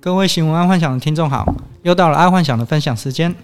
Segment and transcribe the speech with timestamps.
[0.00, 1.52] 各位新闻爱幻想的听众好，
[1.82, 3.34] 又到了爱幻想的分享时间。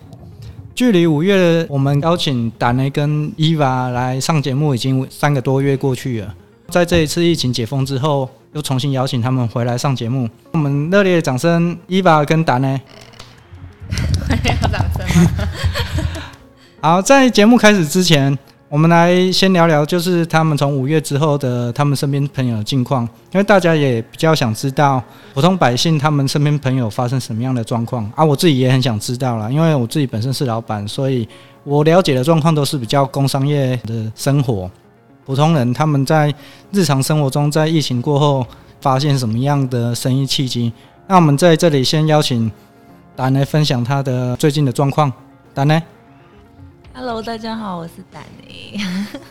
[0.73, 6.33] 距离五月我们邀请达内跟伊娃来上节目已经三个多月过去了，
[6.69, 10.29] 在这一次疫情解封之后，又重新邀请他们回来上节目。
[10.53, 12.81] 我们热烈的掌声，伊娃跟达内。
[14.45, 15.31] 要掌声吗？
[16.81, 18.39] 好，在节目开始之前。
[18.71, 25.01] 我们来先聊聊，就是他们从五月之后的他们身边朋友的近况，因为大家也比较想知道
[25.33, 28.25] 普通百姓他们身边朋友发生什么样的状况啊。
[28.25, 31.29] 我自己也很想知道啦，因为我自己本身是老板，所以
[31.63, 34.69] 我了解的状况都是比较工商业的生活。
[35.25, 36.35] 普通人他们在
[36.73, 38.45] 日常生活中，在疫情过后
[38.81, 40.73] 发现什么样的生意契机？
[41.07, 42.51] 那我们在这里先邀请
[43.15, 45.13] 达内分享他的最近的状况，
[45.53, 45.81] 达内。
[46.97, 48.79] Hello，大家好，我是达内。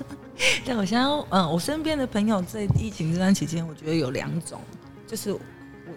[0.67, 4.59] 但我现在，嗯，我身边的朋友在疫情这段期间，我觉得有两种，
[5.08, 5.39] 就是我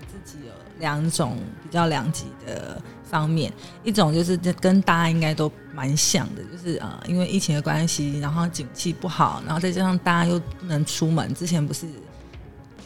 [0.07, 3.53] 自己有两种比较两极的方面。
[3.83, 11.85] 一种就是跟大家应该都蛮像的，就是呃，因为疫情的关系，然后景气不好，然后再加上大家又不能出门，之前不是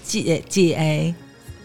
[0.03, 1.15] 戒戒 A。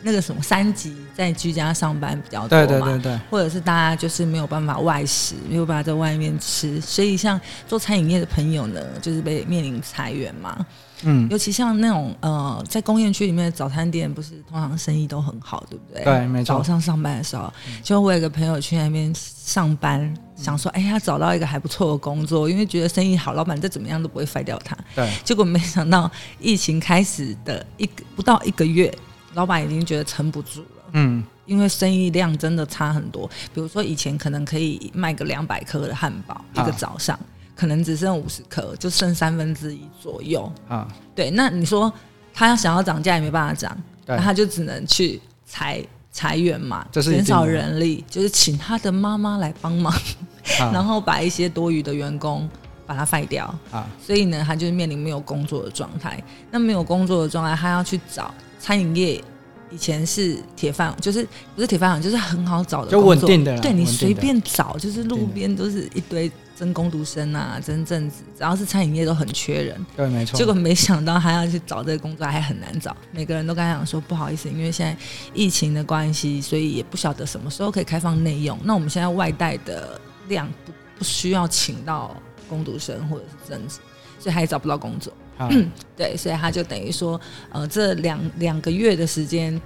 [0.06, 10.64] 那个什么三级在居家上班比较多嘛，对对对对，或者是大家就是没有办法外食，没有办法在外面吃，所以像做餐饮业的朋友呢，就是被面临裁员嘛。
[11.02, 16.04] 嗯，尤其像那种呃，在工业区里面的早餐店，不是通常生意都很好，对不对？
[16.04, 16.56] 对，没错。
[16.56, 24.78] 早上上班的时候，就我有个朋友去那边上班，嗯、想说，哎，他找到一个还不错的工作，因为觉得生意好，老板再怎么样都不会废掉他。
[24.96, 25.12] 对。
[25.24, 28.94] 结果没想到疫情开始的一个不到一个月。
[29.36, 33.30] 老板已经觉得撑不住了，嗯，因为生意量真的差很多。
[33.54, 37.20] 比如说以前可能可以卖个两百颗的汉堡，一个早上，
[37.54, 40.88] 可能只剩五十颗，就剩三分之一左右啊。
[41.14, 41.92] 对，那你说
[42.34, 49.94] 他要想要涨价也没办法涨，那他就只能去裁裁员嘛，减少人力，就是请他的妈妈来帮忙，
[50.72, 52.50] 然后把一些多余的员工
[52.86, 53.86] 把他废掉啊。
[54.02, 56.24] 所以呢，他就是面临没有工作的状态。
[56.52, 58.34] 那没有工作的状态，他要去找。
[58.66, 59.24] 餐饮业
[59.70, 61.24] 以前是铁饭，就是
[61.56, 63.56] 不是铁饭碗，就是很好找的工作，就稳定的。
[63.62, 69.86] 对，你随便找，就是路边都是一堆真工读生啊，真正子，只要是餐饮业都很缺人。
[69.96, 70.36] 对，没错。
[70.36, 74.98] 结果没想到他要去找这个工作还很难找，每个人都跟他讲说不好意思，因为现在
[75.36, 78.58] 疫情的关系，所以也不晓得什么时候可以开放内用。
[78.64, 82.16] 那我们现在外带的量不不需要请到
[82.50, 83.78] 工读生或者是正职，
[84.20, 85.14] 所以他也找不到工作。
[85.40, 87.20] 嗯，对，所以他就等于说，
[87.52, 89.60] 呃，这两两个月的时间，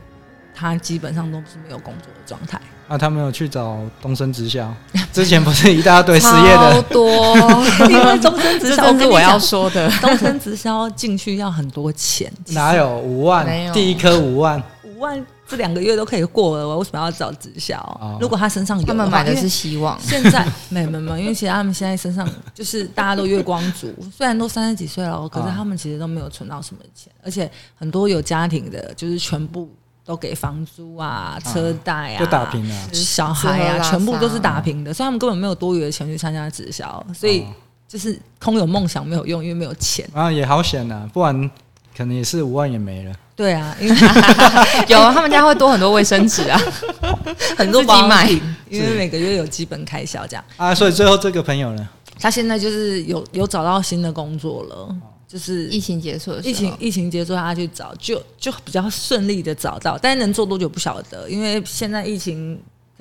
[0.53, 2.59] 他基本上都是没有工作的状态。
[2.87, 4.73] 啊，他没有去找东升直销，
[5.13, 7.35] 之前不是一大堆失业的，超多，
[7.87, 13.45] 因为东升直销是我要说的，东升直销进去要很多钱，哪有五万？
[13.71, 15.23] 第一颗五万，五万。
[15.49, 17.75] 这两个月都可以过了，我为什么要找直销？
[17.99, 19.99] 哦、如果他身上有，他们买的是希望。
[19.99, 29.67] 现在没没没，因为其实他们现在身上就是大家都月光族，虽然都三十几岁了，可是他们其实都没有存到什么钱，而且很多有家庭的，就是全部
[30.05, 37.43] 都给房租啊、车贷啊，都打平了，小孩啊，全部都是打平的，所以他们根本没有多余的钱去参加直销，所以
[37.87, 40.07] 就是空有梦想没有用，因为没有钱。
[40.13, 41.49] 啊，也好险呐，不然
[41.99, 43.13] 可能也是五万也没了。
[43.35, 43.95] 对啊，因为
[44.87, 46.57] 有他们家会多很多卫生纸啊，
[47.57, 48.29] 很多自己买，
[48.69, 50.73] 因为每个月有基本开销这样啊。
[50.73, 54.95] 所以最后这个朋友呢，他现在就是有有找到新的工作了，
[55.27, 62.57] 就是疫情结束，疫情疫情结束他去找，就就比较顺利的找到，但是能做多久不晓得，因为现在疫情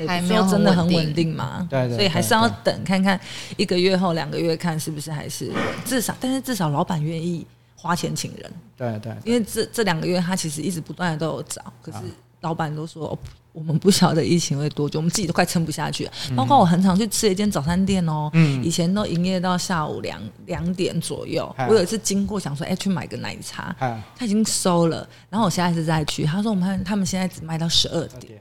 [0.08, 3.18] 还没有真的很稳定嘛，对，所以还是要等看看
[3.56, 5.52] 一个月后两个月看是不是还是
[5.84, 7.46] 至少，但是至少老板愿意。
[7.80, 11.98] 花钱请人，对对，对，因为这这两个月他其实一直不断的都有找，可是
[12.40, 13.18] 老板都说、哦、
[13.52, 16.12] 我们不晓得疫情会多久，我们自己都快撑不下去了。
[16.36, 21.54] 包括我很常去吃一间早餐店哦，嗯，以前都营业到下午两两点左右。
[21.68, 23.72] 我有一次经过想说，哎，去买个奶茶，
[24.16, 25.08] 他已经收了。
[25.30, 28.40] 然后我下一次再去，他说我们他们现在只卖到十二点，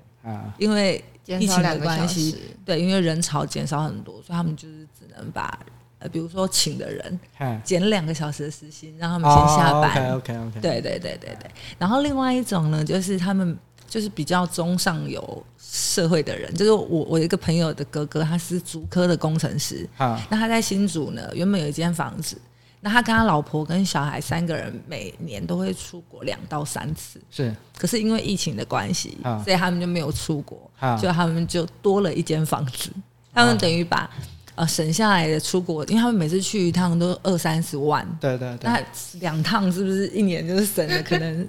[0.58, 2.36] 因为疫情的关系，
[2.66, 5.60] 对，因为人潮减少很多，所以他们就是只能把。
[6.00, 7.20] 呃，比如说请的人
[7.64, 10.12] 减两个小时的时薪，让他们先下班。
[10.12, 10.60] Oh, OK OK OK。
[10.62, 11.50] 对对对对对。
[11.80, 13.58] 然后另外一种呢，就是他们
[13.88, 19.90] 就是比较中上游社会的人，就是我我一个朋友的哥哥，他是竹科的工程师。
[19.98, 20.24] 啊。
[20.30, 22.40] 那他在新竹呢，原本有一间房子，
[22.82, 27.20] 那他跟他老婆跟小孩三个人每年都会出国两到三次。
[27.32, 27.56] 是。
[27.76, 30.70] 可是因为疫情的关系，所以他们就没有出国，
[31.02, 32.92] 就他们就多了一间房子，
[33.34, 34.08] 他们等于把。
[34.58, 38.82] 呃，省下来的出国，因为他们每次去一趟都二三十万，对对对，那
[39.20, 41.48] 两趟是不是一年就是省了可能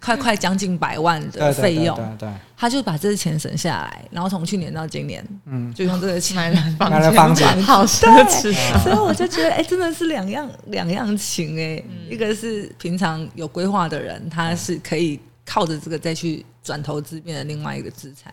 [0.00, 8.52] 快快将近百万的费用，对，对，对，对，他就把这些钱省下来，然后从去年到今年，嗯，就用这个钱买了房买了房子，好奢侈。
[8.82, 18.30] 所以我就觉得，哎、欸，真的是两样两样情哎、欸嗯，一个是平常有规划的人，他是可以靠着这个再去转投资，变成另外一个资产；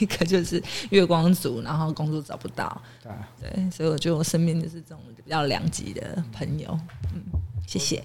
[0.00, 3.12] 一个就是月光族，然后工作找不到，对，
[3.42, 6.66] 对，所以我觉得我身边就是这种比较两极的朋友，
[7.12, 7.22] 嗯，
[7.66, 8.02] 谢谢。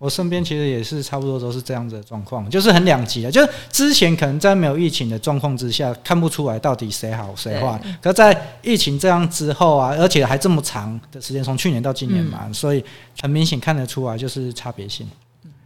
[0.00, 3.30] 我身边其实也是差不多都是这样子的状况，就是很两极的。
[3.30, 7.80] 就是之前可能在没有疫情的状况之下，看不出来到底谁好谁坏。
[8.02, 12.84] 可在疫情这样之后啊，而且还这么长的时间，从去年到今年嘛，嗯、所以
[13.22, 15.06] 很明显看得出来就是差别性。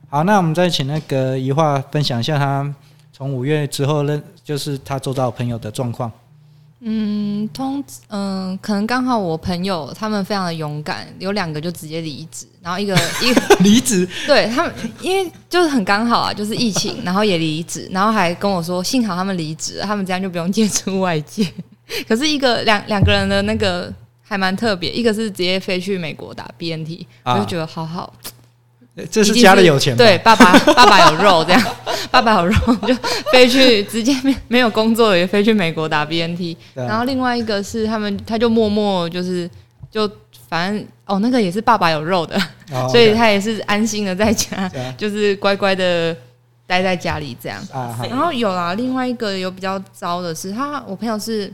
[0.09, 2.75] 好，那我们再请那个宜樺分享一下他
[3.19, 6.09] 从五月之后认，就是他周遭朋友的状况。
[6.79, 21.53] 嗯，通嗯，可能刚好我朋友他们非常的勇敢，有两个就直接离职，然后一个 一个离职，对他们，因为就是很刚好啊，就是疫情，然后也离职，然后还跟我说，幸好他们离职，他们这样就不用接触外界。
[22.07, 23.93] 可是一个两两个人的那个
[24.23, 28.15] 还蛮特别，一个是直接飞去美国打 BNT，我就觉得好好。
[29.07, 31.63] 这是家里有钱，对，爸爸爸爸有肉这样，
[32.11, 32.55] 爸爸有肉
[32.87, 32.95] 就
[33.31, 39.49] 飞去直接没没有工作也飞去美国打 BNT，然后另外一个是他们他就默默就是
[39.91, 40.11] 就
[40.49, 42.37] 反正哦那个也是爸爸有肉的，
[42.73, 46.17] 哦、 所以他也是安心的在家，就是乖乖的
[46.67, 47.61] 待在家里这样。
[48.09, 51.53] 然后有啦，另外一个有比较糟的是他我朋友是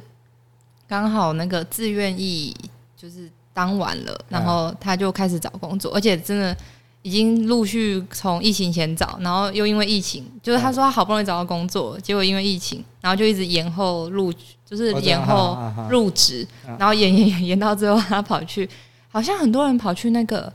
[0.89, 2.57] 刚好那个自愿意
[2.97, 6.57] 就是当完了，然后他就开始找工作，而且真的。
[7.05, 14.33] 已经陆续从疫情前找，然后又因为疫情，就是他说他好不容易找到工作，结果因为疫情，然后就一直延后入，
[14.65, 15.59] 就是延后
[15.91, 16.49] 入职，
[16.79, 18.67] 然后延 延延延到最后，他跑去，
[19.11, 20.51] 好像很多人跑去那个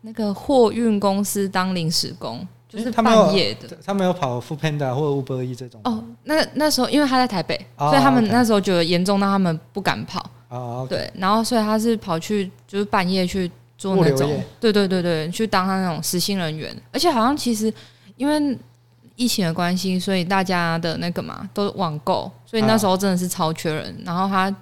[0.00, 3.78] 那个货运公司当临时工，就是半夜的。
[3.86, 5.80] 他没有跑 Foodpanda 或 Uber E 这种。
[5.84, 10.28] 哦，那那时候因为他在台北，所以他们那时候觉得严重到他们不敢跑。
[10.48, 13.48] 哦，对，然后所以他是跑去就是半夜去。
[13.84, 17.70] 做那种，对对对对，去当他那种实薪人员，而且好像其实
[18.16, 18.58] 因为
[19.14, 23.94] 疫情的关系，所以大家的那个嘛都网购，所以那时候真的是超缺人。
[24.02, 24.54] 然后他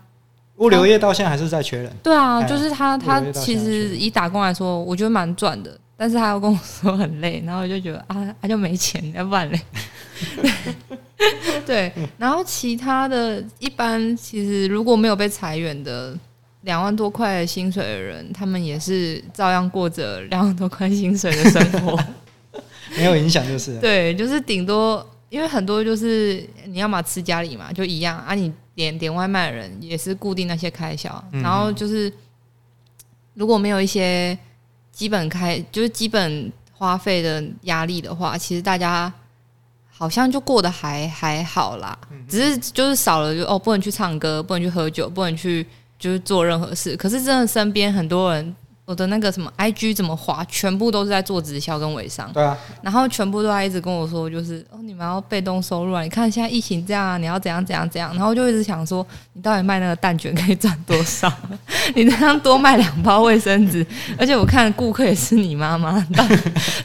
[0.57, 9.61] 物流业到现在还是在缺人，对啊，就是他他其实以打工来说，我觉得蛮赚的，但是他又跟我说很累，然后我就觉得啊， 他就没钱，要不然嘞，
[11.65, 16.19] 对，然后其他的一般其实如果没有被裁员的。
[16.63, 21.99] 两万多块薪水的人，他们也是照样过着两万多块薪水的生活，
[22.97, 23.79] 没有影响就是。
[23.81, 28.35] 对，就是顶多，因为很多就是你要么吃家里嘛，就一样啊。
[28.35, 32.13] 你点点外卖的人也是固定那些开销，然后就是
[33.35, 34.39] 如果没有一些
[34.93, 39.13] 基本开，就是基本花费的压力的话，其实大家
[39.91, 41.99] 好像就过得还还好啦。
[42.29, 45.67] 只是就是少了就哦，不能去唱歌，不能去喝酒，不能去。
[46.03, 52.29] 就是做任何事，可是真的身边很多人，我的那个什么 IG 怎么滑，全部都是在做直销跟微商。
[52.33, 56.03] 对啊，然后全部都在一直跟我说，就是哦，你们要被动收入啊！
[56.03, 58.13] 你看现在疫情这样啊，你要怎样怎样怎样。
[58.17, 61.33] 然后就一直想说，你到底卖那个蛋卷可以赚多少？
[61.95, 63.87] 你这样多卖两包卫生纸，
[64.19, 66.37] 而且我看顾客也是你妈妈，到底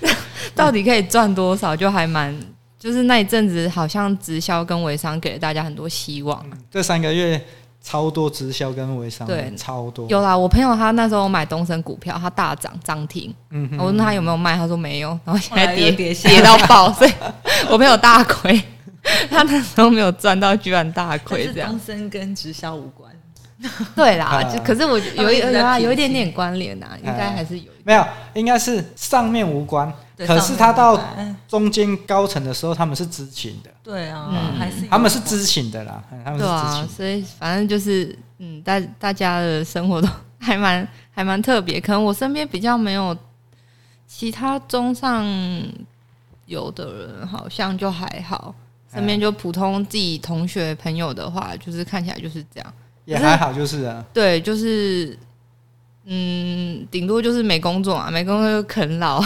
[0.54, 1.76] 到底可以赚多少？
[1.76, 2.40] 就还蛮，
[2.78, 6.40] 就是那一阵子好像直销跟微商给了大家很多希望。
[6.52, 7.44] 嗯，这三个月。
[7.88, 10.06] 超多直销跟微商，对，超多。
[10.10, 13.34] 有啦，我朋友他那时候买东升股票，他大涨涨停。
[13.52, 17.12] 嗯哼，我问他有没有卖，他说没有，然后现在跌跌跌到爆，所以
[17.72, 18.62] 我朋友大亏。
[19.30, 21.70] 他那时候没有赚到，居然大亏这样。
[21.70, 23.10] 东升跟直销无关。
[23.96, 27.72] 对啦，就可是我有一有啊，有一点点关联呐，应该还是有。
[27.84, 29.92] 没有，应该是上面无关。
[30.18, 31.00] 可是他到
[31.48, 33.70] 中间高层的时候，他们是知情的。
[33.84, 36.04] 对啊，嗯、还是他们是知情的啦。
[36.24, 36.88] 他们是知情的。
[36.88, 40.08] 对啊，所以反正就是，嗯，大大家的生活都
[40.40, 41.80] 还蛮 还蛮特别。
[41.80, 43.16] 可能我身边比较没有
[44.08, 45.26] 其他中上
[46.46, 48.54] 有的人，好像就还好。
[48.94, 52.74] 身边就普通自己同学朋友的话，就是看起来就是这样，
[53.08, 54.06] 也还好，就是啊。
[54.14, 55.18] 对，就是。
[56.10, 59.22] 嗯，顶多就是没工作嘛，没工作就啃老。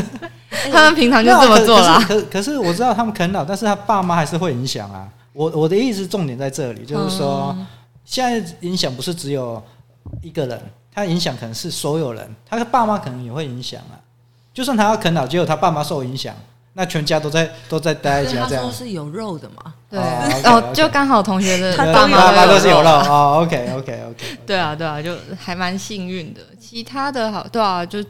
[0.72, 2.02] 他们平常就这么做啦。
[2.08, 5.06] 可可是我知道他们啃老，但是他爸妈还是会影响啊。
[5.34, 7.54] 我我的意思重点在这里，就是说，
[8.06, 9.62] 现在影响不是只有
[10.22, 10.58] 一个人，
[10.94, 14.00] 他影响可能是所有人，他的爸妈可能也会影响啊。
[14.54, 16.34] 就算他要啃老，结果他爸妈受影响。
[16.72, 19.74] 那全家都在都在待在家，这样是有肉的嘛？
[19.94, 23.40] 对，哦， 就刚好同学的爸妈都是有肉哦。
[23.42, 24.38] OK OK OK。
[24.46, 26.40] 对啊对啊，就还蛮幸运的。
[26.60, 28.02] 其他的好，对啊，就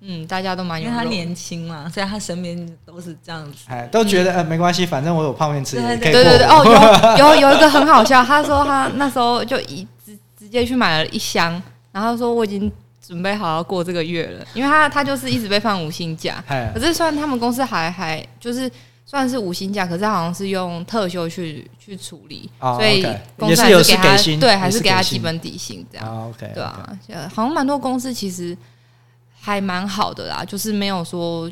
[0.00, 2.56] 嗯，大家都蛮，因为他年轻嘛，所以他身边
[2.86, 11.60] 都是这样子，哎，都觉得呃没关系，反正我有泡面吃，对对对哦，有有有一个很好笑，他说他那时候就一直直接去买了一箱，
[11.90, 12.70] 然后说我已经
[13.04, 16.36] 准备好要过这个月了，因为他他就是一直被放无薪假，
[16.72, 18.70] 可是虽然他们公司还还就是
[19.08, 23.02] 算是无薪假，可是好像是用特休去去处理，所以
[23.38, 26.96] 公司还是给他对，还是给他基本底薪这样，OK，对啊，
[27.34, 28.54] 好像蛮多公司其实。
[29.40, 31.50] 还蛮好的啦，就是没有说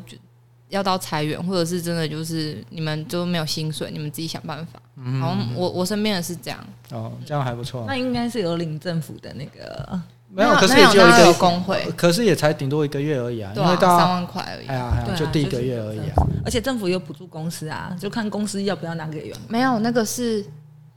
[0.67, 4.79] 要到裁员，或者是真的就是你们都没有薪水，你们自己想办法。
[4.97, 6.59] 嗯，好像我我身边的是这样。
[6.91, 7.85] 哦，这样还不错。
[7.87, 9.99] 那应该是有领政府的那个，
[10.37, 14.67] 没有，可是也只有一个工会，可是也才顶多一个月而已啊，因为到三万块而已。
[14.67, 16.13] 哎呀，就第一个月而已啊。
[16.45, 19.41] 而且政府有补助公司啊，就看公司要不要拿给员工。
[19.49, 20.45] 没有，那个是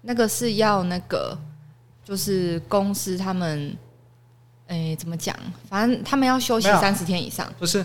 [0.03, 1.37] 那个是要那个，
[2.05, 3.77] 就是公司他们。
[4.73, 5.35] 哎、欸，怎么讲？
[5.69, 7.85] 反正他们要休息三十天以上，不是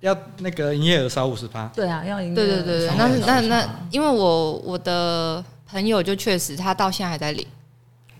[0.00, 1.66] 要那个营业额少五十趴？
[1.68, 2.96] 对啊，要营业额对对对对。
[2.98, 7.46] 那那那，因为我我的朋友就确实他到现在还在领。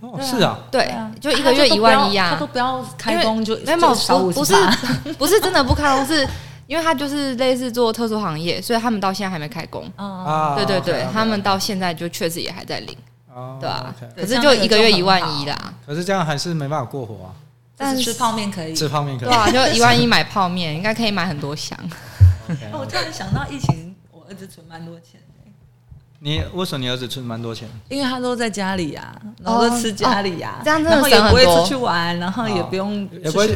[0.00, 4.70] 哦，是啊，对，就一个月一万一啊，他都不要开工就没有少五十趴，
[5.18, 6.26] 不是真的不开工，是
[6.66, 9.84] 因为他就是类似做特殊行业，所以他们到现在还没开工。
[9.96, 12.96] 啊，对对对，他们到现在就确实也还在领，
[13.60, 13.94] 对吧？
[14.14, 15.74] 可是就一个月一万一啦。
[15.86, 17.30] 可是这样还是没办法过活啊。
[17.76, 21.78] 但是吃泡面可以，吃泡面可以，对啊，就 一万一买泡面，应该可以买很多箱。
[22.48, 22.68] Okay.
[22.76, 25.20] 我突然想到，疫情我儿子存蛮多钱。
[26.20, 27.68] 你为什么你儿子存蛮多钱？
[27.88, 31.30] 因为他都在家里呀，然后都吃家里呀，这样真的省很多。
[31.30, 33.46] 然后也不会出去玩，然后也不用，也不会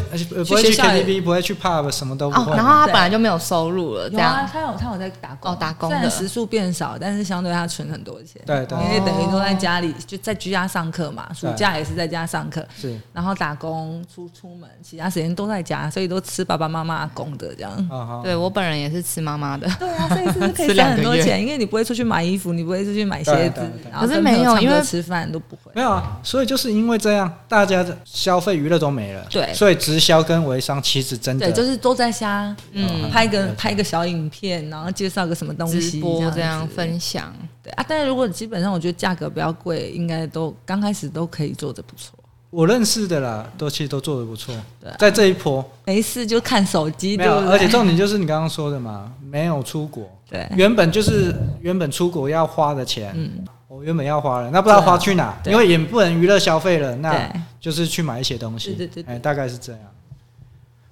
[0.45, 2.57] 不会去 KTV，不会去 pub，什么都不会。
[2.57, 4.49] 然后他本来就没有收入了，这样。
[4.53, 8.41] 他有他有在打工，哦打工，虽然时数变少，但是相对他存很多钱。
[8.47, 8.79] 对对。
[8.79, 12.65] 因为等于都在家里，就在居家上课嘛，暑假也是在家上课。
[12.81, 12.97] 是。
[13.13, 18.23] 然后打工出出门，其他时间都在家，所以都吃爸爸妈妈供的这样。
[18.23, 19.69] 对我本人也是吃妈妈的。
[19.81, 23.23] 对啊，所以是可以 省很多钱，因为你不会出去买衣服，你不会是去买。
[23.23, 25.73] 对对对，可是没有，因为吃饭都不会。
[25.75, 29.25] 没有啊，所以就是因为这样，大家的消费娱乐都没了。
[29.31, 37.33] 对，所以直销跟微商其实真的对，就是都在瞎，嗯，拍个拍个小影片，然后介绍个什么东西，直播这样分享。
[37.63, 42.19] 对啊，但是如果基本上我觉得价格比较贵，应该都刚开始都可以做的不错。
[42.53, 44.55] 我认识的啦，都其实都做的不错。
[44.79, 50.07] 对，在这一波没事就看手机，没有，而且重点就是你刚刚说的嘛，没有出国。
[50.29, 57.27] 对，原本就是原本出国要花的钱，嗯，我原本要花了，那不知道花去哪，因为也不能娱乐消费了，那
[57.59, 59.81] 就是去买一些东西，对对对，哎，大概是这样。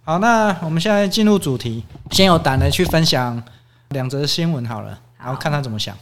[0.02, 3.42] 好，那我们现在进入主题，先有胆的去分享
[3.90, 5.94] 两则新闻好了，然后看他怎么想。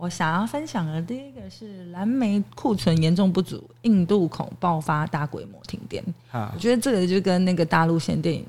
[0.00, 6.02] 我想要分享的第一个是蓝莓库存严重不足，印度恐爆发大规模停电。
[6.32, 8.42] 我觉得这个就跟那个大陆限电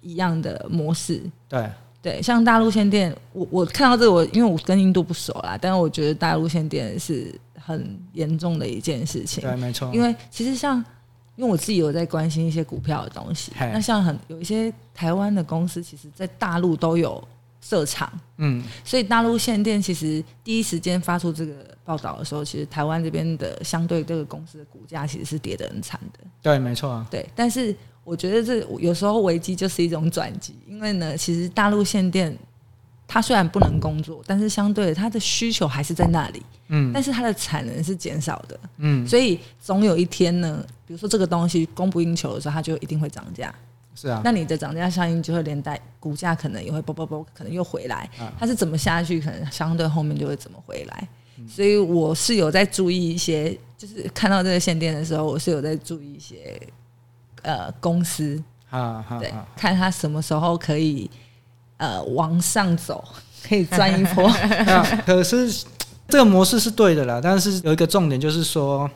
[0.00, 1.22] 一样的模式。
[1.46, 1.70] 对
[2.00, 9.42] 对，像大陆限电，我我看到这个，我因为我跟印度不熟啦，但是我觉得大陆限电是很严重的一件事情。
[9.42, 9.90] 对，没错。
[9.92, 10.82] 因为其实像，
[11.36, 17.22] 因为我自己有在关心一些股票的东西，那像很有一些台湾的公司，其实在大陆都有。
[17.66, 26.20] 设厂，嗯，所以大陆限电其实第一时间发出这个报道的时候，其实台湾这边的相对这个公司的股价其实是跌得很惨的。
[26.42, 27.06] 对，没错啊。
[27.10, 32.36] 对，但是我觉得这有时候危机就是一种转机，因为呢，其实大陆限电，
[33.08, 43.54] 它虽然不能工作，但是相对它的需求还是在那里，嗯，但是它的产能是减少的，嗯，所以总有一天呢，比如说这个东西供不应求的时候，它就一定会涨价。
[43.94, 48.10] 是啊，那你的涨价效应就会连带股价可能也会啵啵啵，可能又回来。
[48.38, 51.08] 它是怎么下去，可能相对后面就会怎么回来。
[51.48, 56.60] 所以我是有在注意一些，就是看到这个限电的时候，我是有在注意一些
[57.42, 61.08] 呃公司啊，对，看它什么时候可以
[61.76, 63.04] 呃往上走，
[63.46, 64.28] 可以赚一波。
[65.06, 65.64] 可是
[66.08, 68.90] 这个模式是对的啦，但是有一个重点就是说，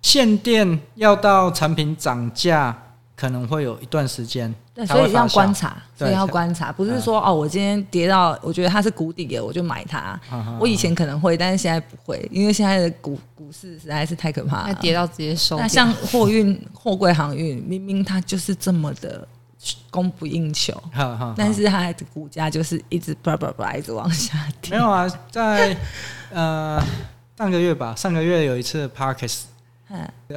[0.00, 2.80] 限电要到产品涨价。
[3.16, 10.18] 可能会有一段时间，对，所以要观察，所以要观察，不是说哦，我今天跌到我觉得它是谷底了，我就买它。
[10.58, 15.56] 我以前可能会，但是现在不会，因为现在的股股市实在是太可怕了，跌到直接收。
[15.58, 19.26] 那像货运、货柜航运，明明它就是这么的
[19.90, 20.74] 供不应求，
[21.36, 24.72] 但是它的股价就是一直叭叭叭一直往下跌。
[24.72, 25.76] 没有啊，在
[26.30, 26.82] 呃
[27.38, 29.42] 上个月吧，上个月有一次 Parkes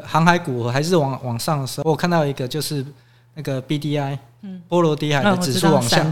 [0.05, 2.85] 航海股还是往往上的时候，我看到一个就是
[3.33, 6.05] 那个 B D I，嗯，波罗的海的指数往下，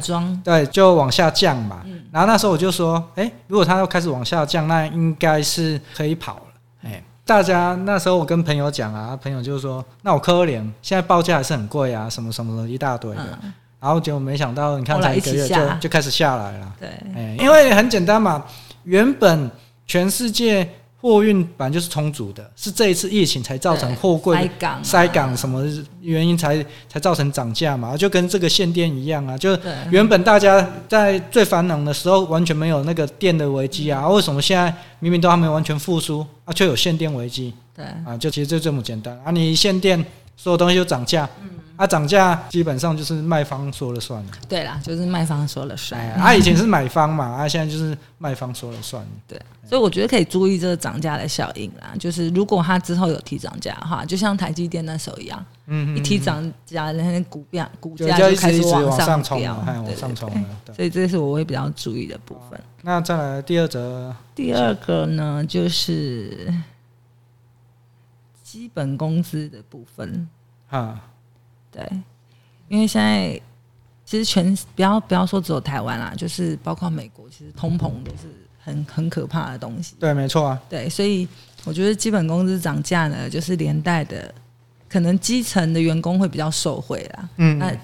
[0.44, 1.82] 对，就往下降嘛。
[1.86, 6.42] 嗯、然后那时候我就说，哎、欸，如果它要开始往下降，那应该是可以跑了。
[6.84, 13.40] 哎、欸，大家那时候我跟朋友讲啊，朋友就是说，那我可怜，现在报价还是很贵啊，什么什么的一大堆的。
[13.44, 16.74] 嗯、然然后结果没想到，你看才一个月就就开始下来了。
[16.80, 18.44] 对，哎，因为很简单嘛，
[18.84, 19.52] 原本
[19.86, 20.68] 全世界。
[21.06, 25.64] 货运本来就是充足的，是这一次疫情才造成货柜塞港、塞港什么
[26.02, 27.96] 原因才才造成涨价嘛？
[27.96, 29.56] 就跟这个限电一样啊，就
[29.92, 37.54] 原本大家在最繁忙的时候完全没有那个电的危机啊，啊，为什么现在明明都还没有完全复苏啊，却有限电危机？
[37.76, 40.04] 对啊，就其实就这么简单啊，你限电，
[40.36, 41.30] 所有东西都涨价。
[41.42, 44.32] 嗯啊，涨价基本上就是卖方说了算了。
[44.48, 46.00] 对啦，就是卖方说了算。
[46.12, 49.06] 啊，以前是买方嘛，啊，现在就是卖方说了算。
[49.28, 49.38] 对，
[49.68, 51.94] 所以我觉得可以注意这个涨价的效应啦。
[52.00, 60.74] 就是如果它之后有提涨价的话，就像台积电那时候一样，嗯，一提涨价，那些股价股价就开始往上冲了，往上冲了。
[60.74, 62.58] 所以这是我会比较注意的部分。
[62.84, 66.54] 那再来第二则，第二个呢，就是
[68.56, 70.26] 基本工资的部分
[70.70, 71.04] 啊。
[71.70, 71.86] 对，
[72.70, 73.38] 因为现在
[74.06, 79.98] 其实全不要不要说只有台湾啦，就是包括美国，其实通膨都是很很可怕的东西。
[80.00, 80.62] 对，没错啊。
[80.70, 81.28] 对，所以
[81.66, 84.34] 我觉得基本工资涨价呢，就是连带的，
[84.88, 87.30] 可能基层的员工会比较受惠啦。
[87.36, 87.60] 嗯。
[87.60, 87.76] 那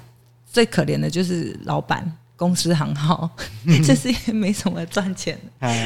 [0.46, 2.10] 最可怜的就是老板。
[2.42, 3.30] 公司行号，
[3.86, 5.38] 就是也没什么赚钱，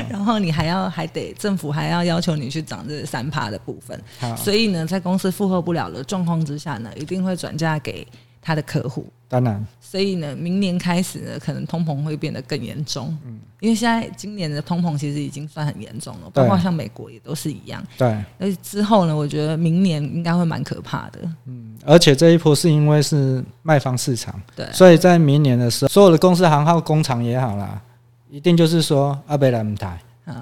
[0.09, 4.01] 然后你还要还得政府还要要求你去涨这三趴的部分，
[4.37, 8.07] 所以呢，在公司负荷不了的状况之下呢，一定会转嫁给
[8.45, 9.07] 他的客户。
[9.27, 13.17] 当然，所以呢，明年开始呢，可能通膨会变得更严重。
[13.25, 17.83] 嗯，因为现在今年的通膨其实已经算很严重了，包括像美国也都是一样。
[17.97, 21.19] 对，而之后呢，我觉得明年应该会蛮可怕的。
[21.45, 27.81] 嗯，而且这一波是因为是卖方市场，对，所以在明年的时候，所有的公司行号工厂也好啦，
[28.29, 29.99] 一定就是说阿贝兰台，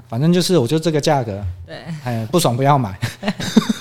[0.09, 2.99] 反正就是我就这个价格，对，哎，不爽不要买。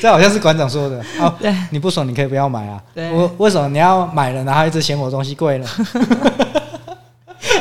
[0.00, 1.02] 这好像是馆长说的。
[1.18, 2.82] 哦，对，你不爽，你可以不要买啊。
[2.94, 5.66] 对，我为什么你要买了，然后一直嫌我东西贵了？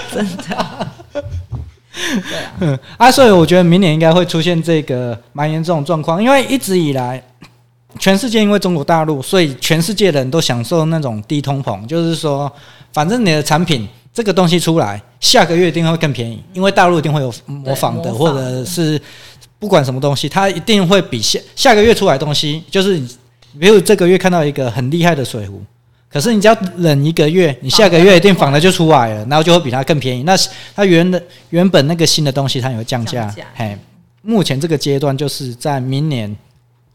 [0.14, 0.44] 真的。
[0.44, 2.52] 对啊。
[2.60, 7.24] 嗯啊，所以我觉得明年应该会出现这个蛮严重的状况，因为一直以来，
[7.98, 12.52] 全世界因为中国大陆，所以全世界人都享受那种低通膨，就是说，
[12.92, 19.02] 反正你的产品这个东西出来，下个月一定会更便宜，因为大陆一定会有模仿的，或者是。
[19.66, 23.10] 不管什么东西，它一定会比下下个月出来的东西，就是你
[23.60, 25.60] 比如这个月看到一个很厉害的水壶，
[26.08, 30.22] 可是你只要忍一个月，你下个月一定仿的就出来了，然后就会比它更便宜。
[30.22, 30.38] 那
[30.76, 33.34] 它原的原本那个新的东西，它也会降价。
[33.56, 33.76] 嘿，
[34.22, 36.38] 目前这个阶段就是在明年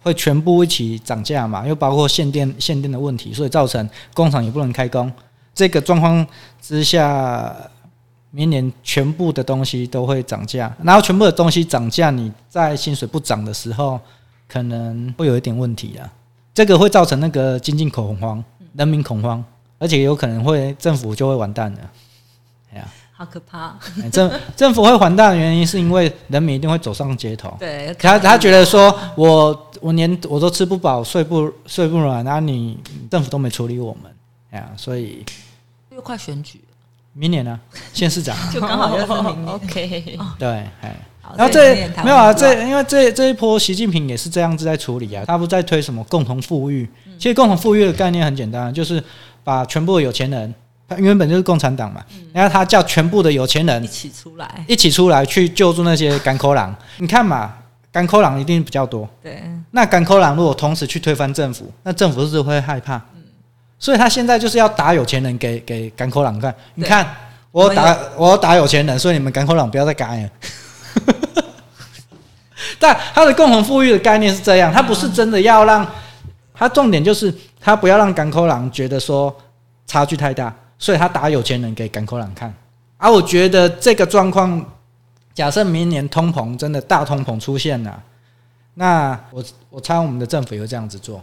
[0.00, 5.12] 会全部一起涨价嘛，又包括限电限电的问题，所以造成工厂也不能开工。
[5.52, 6.24] 这个状况
[6.62, 7.52] 之下。
[8.30, 13.98] 明年全部的东西都会涨价，然后全部的东西涨价，你在薪水不涨的时候，
[14.48, 16.08] 可能会有一点问题啊。
[16.54, 18.42] 这个会造成那个经济恐慌，
[18.74, 19.42] 人民恐慌，
[19.78, 21.78] 而且有可能会政府就会完蛋了。
[22.72, 23.76] 哎呀，好可怕！
[24.12, 27.56] 政 政府会完蛋的原因是因为人民一定会走上街头。
[27.58, 32.78] 对，他他觉得说我我连我都吃不饱，睡不睡不软，那你
[33.10, 34.12] 政府都没处理我们，
[34.50, 35.24] 哎呀，所以
[35.90, 36.60] 又快选举。
[37.20, 37.60] 明年呢、啊，
[37.92, 39.46] 县市长就刚好要是明年。
[39.54, 40.48] OK，对，
[40.80, 40.96] 哎，
[41.36, 46.88] 然后这没有啊，这因为这这一波习近平也是这样子在处理啊，他不在推什么共同富裕。
[47.18, 49.04] 其实共同富裕的概念很简单，就是
[49.44, 50.54] 把全部的有钱人，
[50.88, 52.02] 他原本就是共产党嘛，
[52.32, 56.74] 然后他叫全部的有钱人一起出来，一起出来去救助那些干口狼。
[56.96, 57.52] 你看嘛，
[57.92, 59.06] 干口狼一定比较多。
[59.22, 62.98] 对，那干口狼如果同时去推翻政府，那政府是不是会害怕？
[63.80, 67.16] 所以他现在就是要打有钱人给给甘苦人看，你看
[67.50, 70.30] 我打我打有钱人，所以你们甘苦人不要再干了。
[72.78, 75.86] 但他的共同富裕的概念是这样，他不是真的要让，
[76.52, 79.34] 他重点就是他不要让甘苦人觉得说
[79.86, 82.54] 差距太大，所以他打有钱人给甘苦人看。
[82.98, 84.62] 而我觉得这个状况，
[85.32, 88.02] 假设明年通膨真的大通膨出现了，
[88.74, 91.22] 那我我猜我们的政府也会这样子做。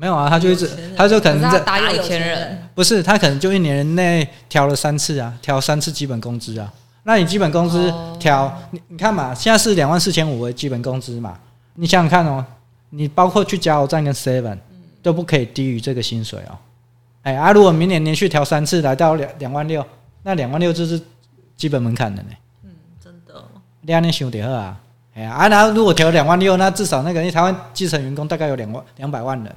[0.00, 6.72] 没有啊，他就一直，他就可能在打有钱人，不是他可能就一年内调了三次啊，调三次基本工资啊。
[7.02, 11.38] 那你基本工资调，你你看嘛，现在是两万四千五为基本工资嘛，
[11.74, 12.42] 你想想看哦，
[12.88, 14.56] 你包括去加油站跟 seven
[15.02, 16.56] 都不可以低于这个薪水哦。
[17.20, 19.84] 哎啊，如果明年连续调三次来到两两万六，
[20.22, 20.98] 那两万六就是
[21.58, 22.30] 基本门槛的呢。
[22.64, 22.70] 嗯，
[23.04, 23.34] 真的。
[23.82, 24.80] 两年休点二啊，
[25.14, 29.54] 哎呀啊，然后如果调两万六，那至少那个因为台湾基层员工大概有两万两百万人。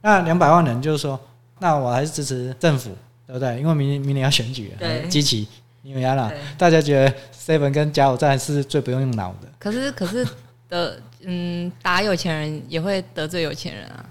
[0.00, 1.18] 那两百万人就是说，
[1.58, 3.58] 那我还是支持政府，对不对？
[3.58, 5.48] 因为明年明年要选举，对，积极
[5.82, 9.48] 因为啊，大家觉得 seven 跟加油站是最不用用脑的。
[9.58, 10.26] 可是可是
[10.68, 14.04] 的，嗯，打有钱人也会得罪有钱人啊。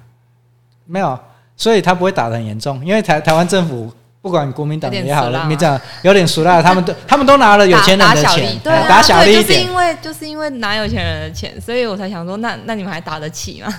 [0.86, 1.20] 没有，
[1.56, 13.74] 所以他不会打得很严重，因为台台湾政府不管国民党也好了，你这样有点俗辣，他们都他们都拿了有钱人的钱，对、啊，打小利一点，就是因为就是因为拿有钱人的钱，所以我才想说，那那你们还打得起吗？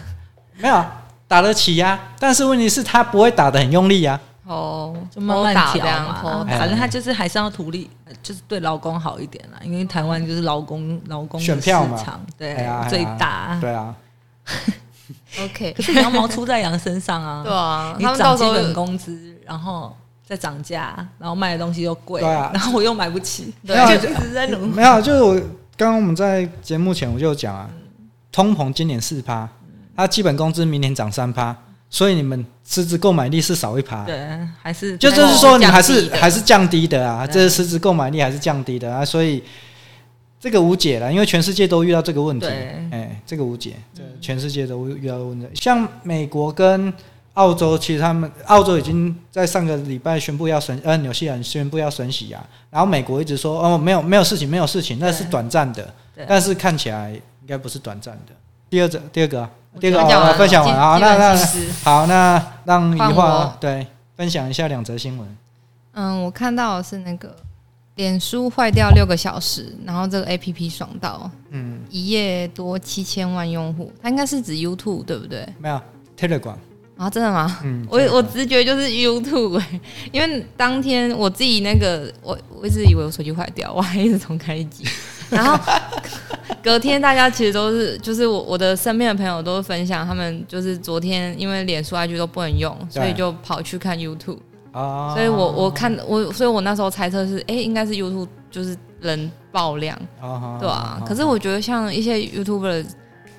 [0.56, 0.84] 没有
[1.28, 4.50] 打得起呀、啊，但是问题是他不会打得很用力呀、啊。
[4.50, 7.88] 哦，就慢慢调嘛，反正他就是还是要图利，
[8.22, 12.02] 就是对劳工好一点啦，因为台湾就是劳工劳工选票嘛，
[12.36, 12.56] 对，
[12.88, 13.94] 最大，对啊。
[15.42, 17.42] OK，可是羊毛出在羊身上啊！
[17.44, 19.94] 对啊，你涨基本工资，然后
[20.26, 24.72] 再涨价，然后卖的东西又贵，对啊，然后我又买不起，对，就一直在努力。
[24.72, 25.34] 没有，就是我
[25.76, 27.68] 刚刚我们在节目前我就讲啊，
[28.32, 29.46] 通膨今年四趴，
[29.98, 31.54] 它基本工资明年涨三趴，
[31.90, 34.26] 所以你们实质购买力是少一趴，对，
[34.62, 39.42] 还是就就是说你还是还是降低的啊，这是实质购买力还是降低的啊，所以。
[40.40, 42.46] 这个无解了，因为全世界都遇到这个问题。
[42.46, 45.44] 哎，这个无解，这全世界都遇到问题。
[45.52, 46.94] 像美国跟
[47.34, 52.40] 澳洲，其实他们澳洲已经在上个礼拜宣布要升，呃，纽西兰宣布要升息啊。
[52.70, 55.92] 然后美国一直说，哦，没有，没有事情，没有事情，那是短暂的。
[56.28, 58.32] 但是看起来应该不是短暂的。
[58.70, 60.98] 第二个，第二个，第二个，我分享完啊。
[60.98, 61.36] 那那
[61.82, 63.86] 好，那让怡樺对
[64.16, 65.36] 分享一下两则新闻。
[65.92, 67.34] 嗯，我看到的是那个。
[67.96, 75.44] 脸书坏掉六个小时，然后这个 APP 爽到，嗯，一夜多七千万用户，它应该是指 YouTube 对不对？
[75.58, 75.80] 没有
[76.16, 76.54] Telegram
[76.96, 77.58] 啊，真的吗？
[77.64, 79.60] 嗯，我我直觉就是 YouTube，
[80.12, 84.84] 因为当天我自己那个我我一直以为我手机坏掉，我还一直重开机，
[85.30, 85.58] 然后
[86.62, 94.38] 隔天大家其实都是就是我我的身边的朋友都分享，他们就是昨天因为脸书 IG 都不能用，所以就跑去看 YouTube。
[94.72, 100.98] Oh, 所以我我看我，所以我那时候猜测是，哎、欸，应该是 YouTube 就是人爆量，oh, 对啊。
[101.00, 102.84] Oh, 可是我觉得像一些 YouTuber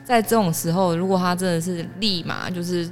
[0.04, 2.90] 在这种时候，如果他真的是立马就是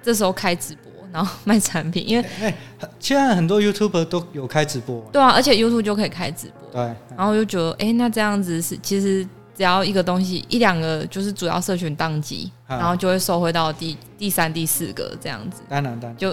[0.00, 0.83] 这时候开直播，
[1.14, 2.54] 然后卖产品，因为哎，
[2.98, 6.94] 现在很多 YouTuber 都有开直播，对啊，而且 YouTube 就可以开直播，对。
[7.16, 9.24] 然后我就觉得，哎、欸，那这样子是其实。
[9.56, 15.62] 只要一个东西一两个就是主要社群当机，然后就会收回到第第三、第四个这样子。
[15.68, 16.16] 当然，当然。
[16.16, 16.32] 就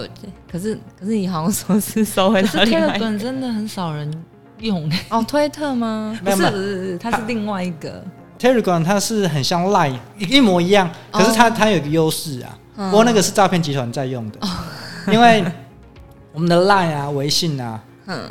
[0.50, 3.06] 可是可是你好像说是收回到另外一个。
[3.06, 4.24] Telegram 真的很少人
[4.58, 6.18] 用哦，推特吗？
[6.24, 8.02] 不是不是，它是另外一个。
[8.40, 12.58] Telegram 它是很像 Line 一模一样，可是它它有一个优势啊。
[12.74, 14.40] 不过那个是诈骗集团在用的，
[15.12, 15.44] 因为
[16.32, 18.28] 我们的 Line 啊、微信啊，嗯，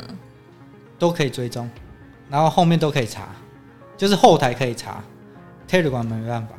[0.98, 1.68] 都可以追踪，
[2.30, 3.28] 然后后面都可以查。
[3.96, 5.02] 就是后台可以查
[5.70, 6.54] ，Telegram 没办法。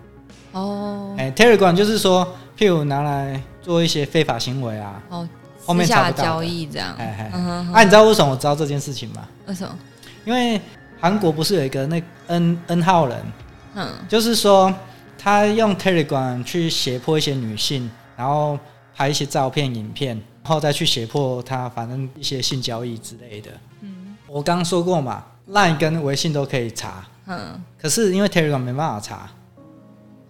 [0.54, 2.26] 哦，哎，Telegram 就是说，
[2.58, 5.28] 譬如拿来做一些非法行为啊，哦，
[5.66, 6.96] 后面查不到交易这样。
[6.98, 7.40] 哎哎，
[7.74, 9.28] 啊，你知道为什么我知道这件事情吗？
[9.48, 9.78] 为什么？
[10.24, 10.62] 因为
[11.02, 13.22] 韩国不是有一个那 N N 号人，
[13.76, 14.74] 嗯，就是说
[15.18, 18.58] 他用 Telegram 去胁迫一些女性，然后
[18.96, 23.52] 拍一些照片、影片，然后再去胁迫他，反正一些性交易之类的。
[23.82, 27.06] 嗯，我刚刚说过嘛，Line 跟微信都可以查。
[27.26, 29.30] 嗯，可是因为 Telegram 没办法查，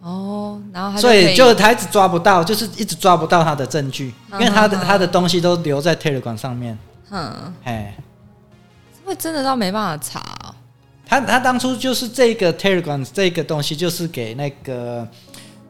[0.02, 6.78] 哦，然后他所以就他一直抓不到，就是一直抓不到他的证据，因为他的他的东西都留在 Telegram 上面。
[7.10, 7.96] 嗯，哎，
[9.04, 10.56] 会真的到没办法查？
[11.06, 15.08] 他他当初就是这个 Telegram 这个东西，就是给那个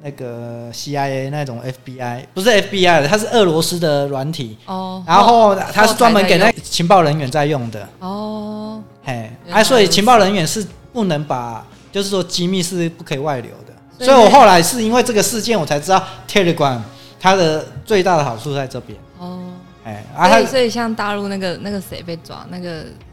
[0.03, 4.57] 那个 CIA 那种 FBI，不是 FBI 的，它是俄罗斯的软体。
[4.65, 7.87] 哦，然后它是专门给那情报人员在用的。
[7.99, 8.83] 哦。
[9.05, 14.05] 嘿，哎，所以情报人员是不能把，就是说机密是不可以外流的。
[14.05, 16.79] 所以我后来是因为这个事件，我才知道 Telegram
[17.19, 18.97] 它的最大的好处在这边。
[19.19, 19.39] 哦，
[19.85, 22.83] 哎，所以所以像大陆那个那个谁被抓，那个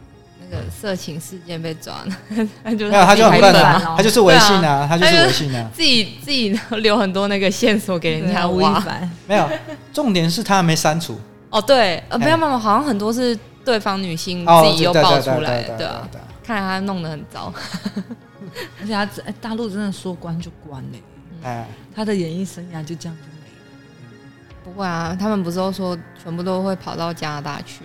[0.51, 2.03] 个色情事件被抓，
[2.63, 8.83] 他就没有，他就很笨啊，他就是微信啊，他就是微信啊，自己自己留很多那个线索给人家挖。
[9.27, 9.49] 没有，
[9.93, 11.19] 重点是他还没删除。
[11.49, 13.37] 哦，对，呃，没有没有，好像很多是。
[13.63, 16.09] 对方女性自己又爆出来，对啊，
[16.43, 17.53] 看来他弄得很糟，
[18.81, 20.99] 而且他哎，大陆真的说关就关嘞，
[21.43, 24.63] 哎，他的演艺生涯就这样就没了。
[24.63, 27.83] 不会啊，他们不是都说全部都会跑到加拿大去？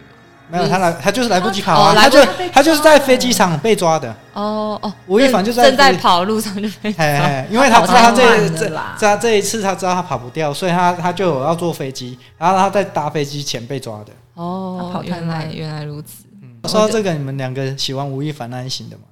[0.49, 4.09] 没有，他来他就是来不及跑啊，他就他就是在飞机场被抓的。
[4.33, 7.05] 哦哦，吴亦凡就在正在跑路上就被抓，
[7.51, 14.13] 因为他知道他这这这这一次他知道他跑不掉，所以他他就有要坐飞机，然后他在搭飞机前被抓的。
[14.35, 16.25] 哦，原来原来如此。
[16.43, 19.03] 嗯，说到这个，你们两个喜欢吴亦凡那一型的吗？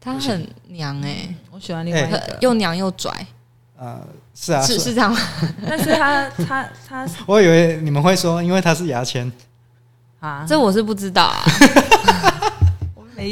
[0.00, 3.12] 他很娘哎，我喜欢另外一个，又娘又拽。
[3.78, 3.98] 呃，
[4.34, 5.14] 是啊，是是这样。
[5.68, 9.30] 但是他他他， 我以为你们会说，因为他是牙签
[10.20, 11.42] 啊，这我是不知道啊。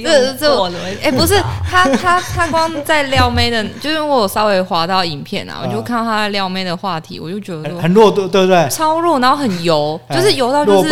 [0.05, 0.70] 这这我
[1.03, 8.68] 哎，不是他他他光在撩妹的，就是我稍微滑到影片啊，我就看到他在撩妹的话题，我就觉得很弱，对对不对？
[8.68, 10.90] 超弱，然后很油，就是油到就是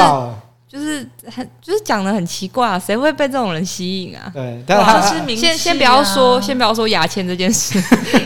[0.67, 4.33] 就是很就是讲的很奇怪啊，谁会被这种人吸引啊？
[4.33, 7.79] 对，但是先先不要说，先不要说牙签这件事，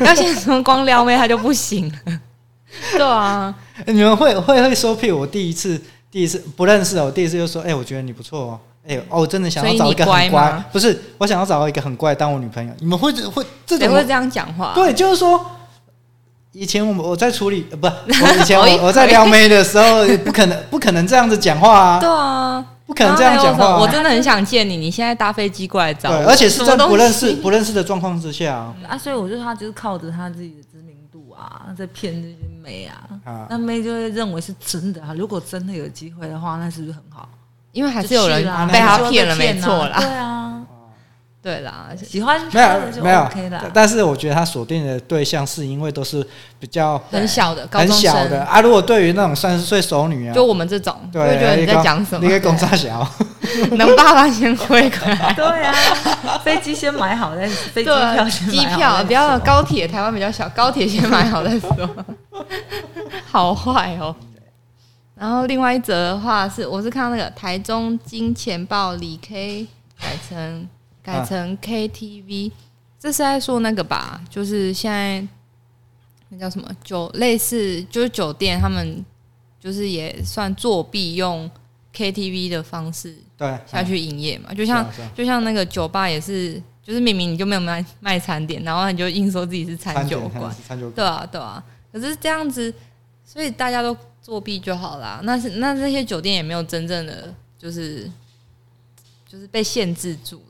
[0.04, 2.12] 要先从光撩妹他就不行了。
[2.92, 3.52] 对啊，
[3.86, 8.60] 你们会会会说，譬如我第一次第一次不认识我第一次就说，哎，我觉得你不错哦。
[8.82, 12.72] 哎、欸、哦，我真的想要找一个很乖，乖不是，我想要找到一个很乖当我女朋友。
[12.80, 14.72] 你们会会这种会这样讲话？
[14.74, 15.38] 对，就是说，
[16.52, 22.00] 以前我我在处理，不， 我以前我我在撩妹的时候，不可能不可能这样子讲话啊。
[22.00, 23.78] 对啊，不可能这样讲话、啊。
[23.78, 28.74] 我真的很想见你，你现在搭飞机过来找我，对，而且是在不认识不认识的状况之下啊。
[28.88, 35.14] 啊，所以我觉得他就是靠着他自己的知名度啊，在骗这些妹啊，啊那妹就会认为是真的啊。
[35.14, 37.28] 如果真的有机会的话，那是不是很好？
[37.72, 39.98] 因为还是有人被他骗了，没错啦。
[40.00, 40.29] 对啊，
[41.42, 43.28] 对啦，喜欢没有没有，
[43.72, 46.22] 但是我觉得他锁定的对象是因为都是
[46.58, 48.60] 比较很小的、很小的啊。
[48.60, 52.22] 如果对于那种三十岁熟女啊，就我们这种，对，觉得你在讲什么？
[52.22, 53.10] 你可以公差小，
[53.72, 55.32] 能爸爸先回过来。
[55.34, 55.72] 对啊，
[56.44, 61.70] 飞机先买好再飞机票先买好，机票不要高铁，台湾比较小，高铁先买好再说。
[63.26, 64.14] 好坏哦。
[65.14, 69.66] 然后另外一则的话是，我是看到那个台中金钱豹李 K
[69.98, 70.68] 改成
[71.02, 72.52] 改成 KTV，
[72.98, 74.22] 这是在说那个吧？
[74.28, 75.26] 就是现在
[76.28, 79.04] 那叫什么酒类似就是酒店，他们
[79.58, 81.50] 就是也算作弊，用
[81.94, 84.52] KTV 的方式对下去营业嘛？
[84.54, 90.54] 就像就像那个酒吧也是，就是明明你就没有卖卖餐点，然后你就硬说自己是餐酒馆，
[90.94, 91.62] 对啊对啊。
[91.92, 92.72] 可是这样子，
[93.24, 93.96] 所以大家都。
[94.22, 98.08] 作弊就好啦，那是那这些酒店也没有真正的就是
[99.26, 100.40] 就是被限制住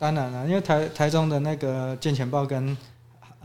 [0.00, 2.74] 当然了，因为台台中的那个金钱豹跟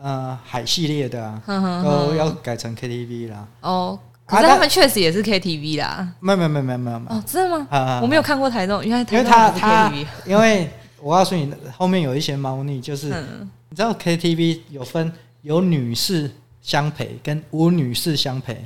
[0.02, 1.44] 呃海系列的啊，
[1.84, 3.46] 都要改成 KTV 啦。
[3.60, 6.08] 哦，可是他们确实也是 KTV 啦。
[6.22, 6.98] 没有没有没有没有没有。
[7.10, 7.68] 哦，真的吗？
[7.70, 10.06] 啊啊我没有看过台中，因为台中是 KTV。
[10.26, 10.70] 因为
[11.02, 13.20] 我告诉你，后面有一些猫腻，就是呵
[13.68, 18.66] 你知道 KTV 有分有女士相陪跟无女士相陪。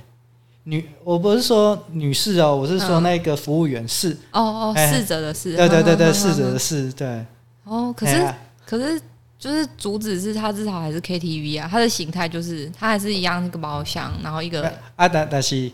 [0.66, 7.26] 女，我不是说女士哦，我是说那个服务员是哦哦，侍者的侍，对对对对，侍者的侍，对。
[7.70, 8.34] 哦，可是
[8.66, 9.00] 可是
[9.38, 14.64] 就是主旨是它至少还是 KTV 啊，它的形态就是它还是一样一个包厢，然后一个
[14.96, 15.72] 啊，但但是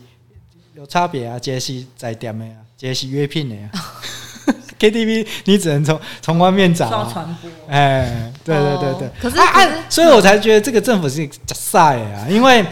[0.74, 3.70] 有差别啊，这是在店的啊，这是约聘的呀。
[4.78, 9.10] KTV 你只能从从外面找啊，哎，对对对对。
[9.20, 12.64] 可是啊，所以我才觉得这个政府是假赛啊，因为。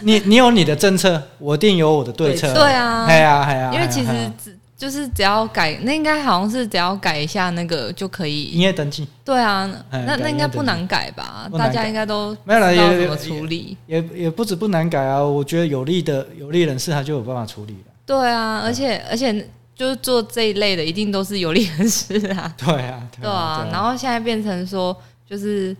[0.00, 2.54] 你你有你的政策，我一定有我的对策。
[2.54, 3.70] 对啊，对啊，对啊。
[3.74, 4.08] 因为其实
[4.42, 9.06] 只就是只要改，那应该好像是只要改一下那个就可以营业登记。
[9.24, 11.50] 对啊，那那应该不难改吧？
[11.58, 13.76] 大家应该都没有了，也怎么处理？
[13.86, 17.92] 也也不止不难改啊，我觉得有利的有利人士他就有办法处理了。
[18.06, 22.54] 对啊，而且而且就是做这一类的，一定都是有利人士啊。
[22.56, 23.68] 对啊，对啊。
[23.72, 24.96] 然后现在变成说
[25.28, 25.76] 就是。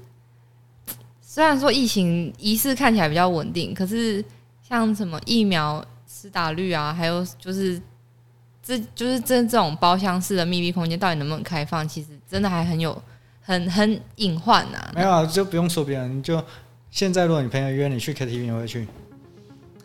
[1.30, 4.24] 虽然说疫情疑似看起来比较稳定，可是
[4.66, 7.80] 像什么疫苗施打率啊，还有就是
[8.68, 13.02] 这就是这这种包厢式的密闭空间到底能不能开放，其实真的还很有
[13.40, 14.78] 很很隐患呐。
[14.94, 16.44] 没有啊，就不用说别人，就
[16.90, 18.86] 现在如果你朋友约你去 KTV，你会去？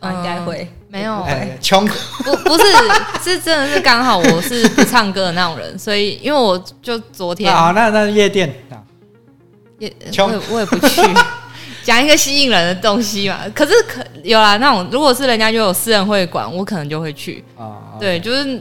[0.02, 0.68] 应该会。
[0.88, 1.26] 没有，
[1.62, 2.64] 穷不不是
[3.22, 8.84] 是真的是刚好我是不唱歌的那种人，所以因为我就昨天啊，那那夜店啊，
[9.78, 11.00] 夜我也我也不去。
[11.84, 17.76] 讲一个吸引人的东西嘛，可是可有啦，那种如果是人家就有私人会馆，我可能就会去啊。
[18.00, 18.60] 对，就是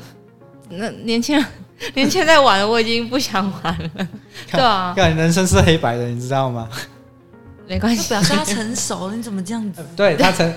[0.69, 1.45] 那年轻人，
[1.95, 4.07] 年轻人在玩，我已经不想玩了。
[4.51, 6.67] 对啊，人生是黑白的，你知道吗？
[7.65, 9.15] 没关系，表示他成熟了。
[9.15, 9.83] 你怎么这样子？
[9.95, 10.53] 对他成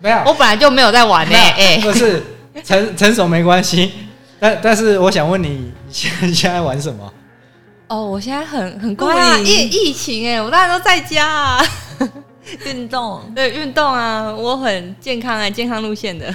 [0.00, 1.36] 没有，我本来就没有在玩呢。
[1.36, 2.22] 哎，不是
[2.64, 3.92] 成成熟没关系，
[4.40, 7.12] 但但是我想问你，现在现在玩什么？
[7.88, 11.62] 哦，我现在很很乖啊，疫疫情哎，我大家都在家啊。
[12.66, 16.34] 运动对运动啊，我很健康啊，健康路线的。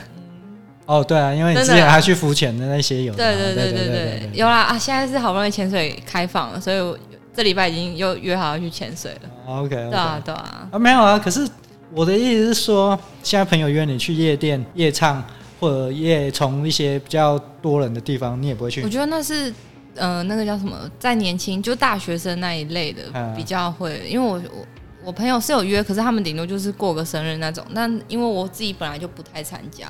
[0.85, 3.13] 哦，对啊，因为你之前还去浮潜的那些有。
[3.13, 4.77] 对对对对对，有啦啊！
[4.77, 6.97] 现在是好不容易潜水开放了，所以我
[7.33, 9.29] 这礼拜已经又约好要去潜水了。
[9.47, 10.67] OK，对啊对啊。
[10.71, 11.47] 啊，没有啊，可是
[11.93, 15.23] 我的意思是说，现在朋友约你去夜店夜唱，
[15.61, 18.81] 或者夜从一些比较多人的地方，你也不会去。
[18.83, 19.53] 我觉得那是
[19.95, 24.65] 呃，那个叫什么，在年轻就大学生那一类的比较会，因为我我。
[25.03, 27.65] 我朋友是有约，可是他们顶多就是过个生日那种。
[27.73, 29.87] 但因为我自己本来就不太参加，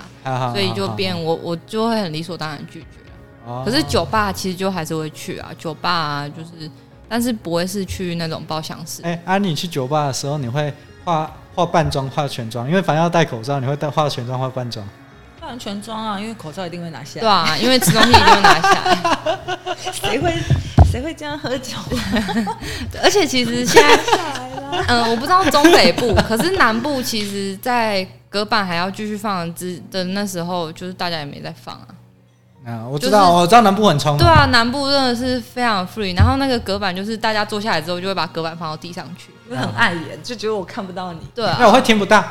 [0.52, 2.88] 所以就变我我就会很理所当然拒绝。
[3.46, 3.64] 哦。
[3.66, 6.70] 可是酒吧其实就还是会去啊，酒吧啊，就是，
[7.10, 9.02] 但是不会是去那种包厢式。
[9.04, 12.68] 哎、欸，啊，你去酒吧的时候，你会化化半妆、化全妆？
[12.70, 14.88] 因为反正要戴口罩，你会戴化全妆、化半妆？
[15.42, 17.22] 化全妆啊，因为口罩一定会拿下来。
[17.22, 18.98] 对啊，因为吃东西一定会拿下来。
[19.92, 20.34] 谁会
[20.92, 21.76] 谁会这样喝酒？
[23.04, 24.51] 而且其实现在，
[24.88, 31.88] 嗯，我不知道中北部，可是南部其实，在隔板还要继续放之的那时候，就是大家也没在放啊。
[32.66, 34.18] 啊，我知道，就是、我知道南部很冲。
[34.18, 36.16] 对啊，南部真的是非常 free。
[36.16, 41.20] 然后那个隔板就是大家坐下来之后，就会把隔板放到地上去，因为很碍眼，就觉得我看不到你。
[41.34, 42.24] 对啊，那我会听不到。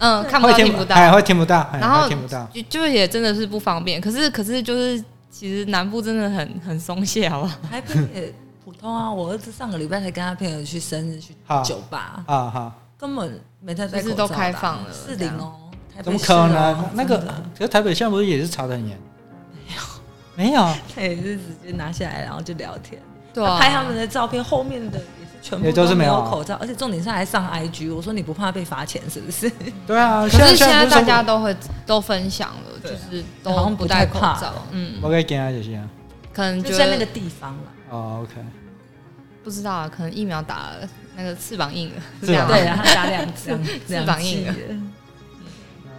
[0.00, 4.00] 嗯，看不到听不到，哎会听不到，然后听不到，就就也真的是不方便。
[4.00, 7.56] 可是可是就是，其实南部真的很很松懈，好不好？
[7.68, 8.32] 台北也
[8.68, 9.10] 普通啊。
[9.10, 15.54] 我儿子上个礼拜才跟他朋友去生日去酒吧啊哈，根本没在戴口罩，都开放了，四零哦。
[16.02, 16.84] 怎么可能？
[16.92, 17.18] 那个，
[17.56, 18.98] 可是台北现在不是也是查的很严？
[19.66, 19.82] 没有，
[20.36, 23.00] 没有，他也是直接拿下来，然后就聊天，
[23.32, 25.00] 对啊，拍他们的照片，后面的。
[25.40, 27.94] 全部都是没有口罩，而且重点是还上 IG。
[27.94, 29.48] 我说你不怕被罚钱是不是？
[29.86, 34.52] 对啊，可是现在大家都会都分享了，就是都不戴口罩。
[34.72, 35.80] 嗯，我可以给他一些，
[36.32, 37.62] 可能就在那个地方了。
[37.90, 38.34] 哦，OK，
[39.42, 42.46] 不知道啊，可能疫苗打了，那个翅膀硬了， 对啊，
[42.84, 44.52] 他打两次， 翅膀硬了。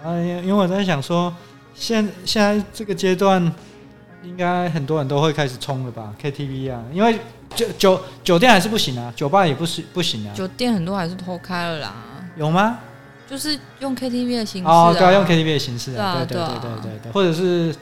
[0.03, 1.35] 啊，因为我在想说，
[1.73, 3.41] 现现在这个阶段，
[4.23, 7.19] 应该很多人都会开始冲了吧？KTV 啊，因为。
[7.55, 10.31] 酒酒酒店还是不行啊，酒吧也不是不行啊。
[10.35, 11.95] 酒店很多还是偷开了啦。
[12.37, 12.77] 有吗？
[13.27, 17.75] 就是用 KTV 的形式哦，对啊，用 KTV 的形式啊，对对对对对对，或者是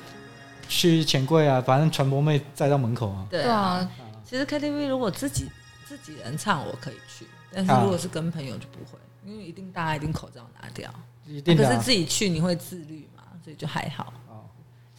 [0.67, 3.25] 去钱柜啊，反正传播妹载到门口啊。
[3.29, 3.87] 对啊，
[4.27, 5.49] 其实 KTV 如果自己
[5.87, 10.89] 自己人唱，我可以去，但是如果是跟朋友就不会，因为一定大家一定口罩拿掉，
[11.25, 11.55] 一定。
[11.55, 14.13] 可是自己去你会自律嘛，所以就还好。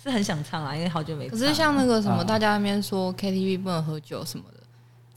[0.03, 1.29] 是很想唱啊，因为好久没。
[1.29, 4.59] 可是像那个什么，大家那边说 KTV 不能喝酒什么的。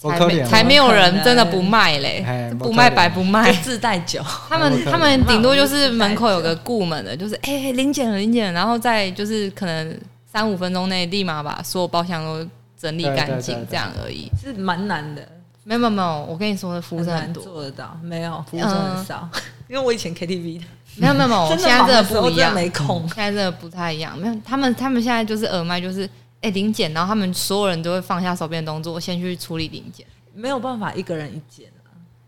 [0.01, 4.19] 才没才没有人真的不卖嘞，不卖白不卖，自带酒。
[4.49, 9.95] 他们他们顶多就是门口有个顾门的，就是哎、欸、临检了临检，然后再就是可能
[10.31, 14.29] 三五分钟内立马把所有包厢都整理干净这样而已。
[14.41, 15.27] 是蛮难的，
[15.63, 19.29] 没有没有没有，我跟你说的服务生很多做得到，没有服务生很少，
[19.67, 20.65] 因为我以前 KTV 的，
[20.95, 26.09] 没有没有没有， 现在真的不一样，没空，现在真的不太一样，没有他们他们现在就是耳麦就是
[26.41, 30.05] 哎临检，然后他们所有人都会放下手边的动作，先去处理领检。
[30.33, 31.70] 没有办法一个人一间啊，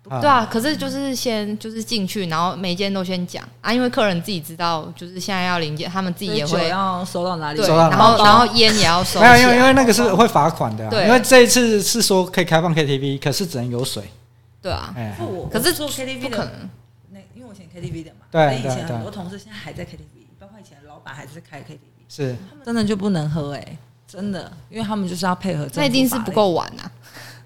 [0.10, 14.04] 对啊，可是就是先就是进去，然后每间都先讲啊，因为客人自己知道，就是现在要临检，他们自己也会要收到哪里，对，然后然后烟也要收，没有，因为因为那个是会罚款的，对，因为这一次是说可以开放 KTV，可是只能有水，
[14.62, 15.18] 对啊，哎，
[15.50, 16.70] 可是做 KTV 的可能，
[17.12, 26.92] 那因为我以前 KTV 的嘛，对，以前很多同事现在还在 KTV，包括以前老板还是开 KTV，是，他们真的就不能喝哎，真的，因为他们就是要配合，那一定是不够晚啊。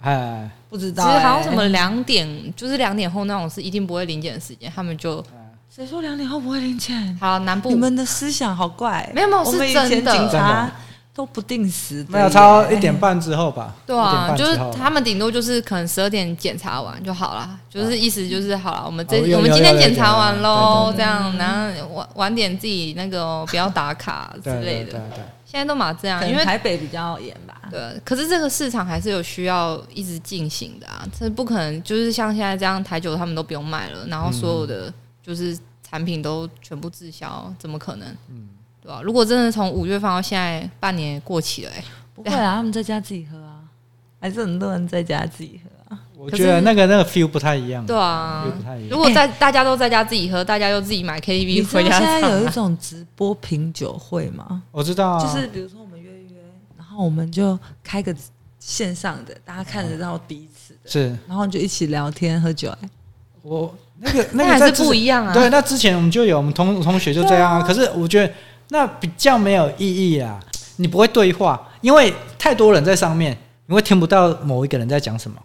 [0.02, 1.12] 哎，不知道、欸。
[1.12, 5.24] 其实好像什么两点，就是两点后那种是一定不会临检的时间，他们就
[5.74, 7.18] 谁说两点后不会临检？
[7.20, 7.70] 好，南部。
[7.70, 10.70] 你们的思想好怪，没有没有，是真的，警察
[11.14, 13.74] 都不定时，没有超一点半之后吧？
[13.86, 25.02] 对啊，就是他们顶多就是可能十二点检查完就好了，就是意思就是好了，我们这我们今天检查完喽，这样，然后晚晚点自己那个不要打卡 之类的。
[25.50, 27.62] 现在都嘛这样，因为台北比较严吧。
[27.72, 38.08] 对，可是这个市场还是有需要一直进行的啊，这不可能就是像现在这样台酒他们都不用卖了，然后所有的就是产品都全部滞销，怎么可能？
[38.30, 38.50] 嗯，
[38.82, 39.02] 对吧？
[39.02, 41.84] 如果真的从五月份到现在半年过期了，哎，
[42.14, 43.62] 不会啊，他们在家自己喝啊，
[44.20, 45.70] 还是很多人在家自己喝。
[46.18, 47.86] 我觉得那个那个 feel 不太一样。
[47.86, 48.46] 对啊，
[48.90, 52.00] 如果在大家都在家自己喝，大家又自己买 KTV 回家唱。
[52.02, 54.64] 现在有一种直播品酒会吗？
[54.72, 56.42] 我知道，就是比如说我们约一约，
[56.76, 58.14] 然后我们就开个
[58.60, 62.74] 线上的，大家看得到彼此的，是，然后就一起聊天喝酒。
[63.44, 65.34] 我那个 那个还是不一样啊。
[65.34, 67.64] 对，那之前我们就有，我们同同学就这样啊。
[67.66, 68.34] 可是我觉得
[68.70, 70.40] 那比较没有意义啊，
[70.78, 75.38] 你不会对话，因为太多人在上面，你会听不到某一个人在讲什么。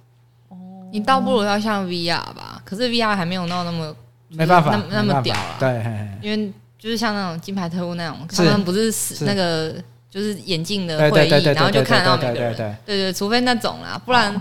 [0.92, 3.94] 你倒不如要像 VR 吧，可是 VR 还没有闹那么
[4.28, 5.56] 没办法，那那么屌啊。
[5.58, 5.84] 对，
[6.20, 9.74] 因为就是像那种金牌特务那种，他们不是死那个
[10.10, 12.54] 就是眼镜的会议，然后就看到每个人。
[12.84, 14.38] 对对，除非那种啦，不然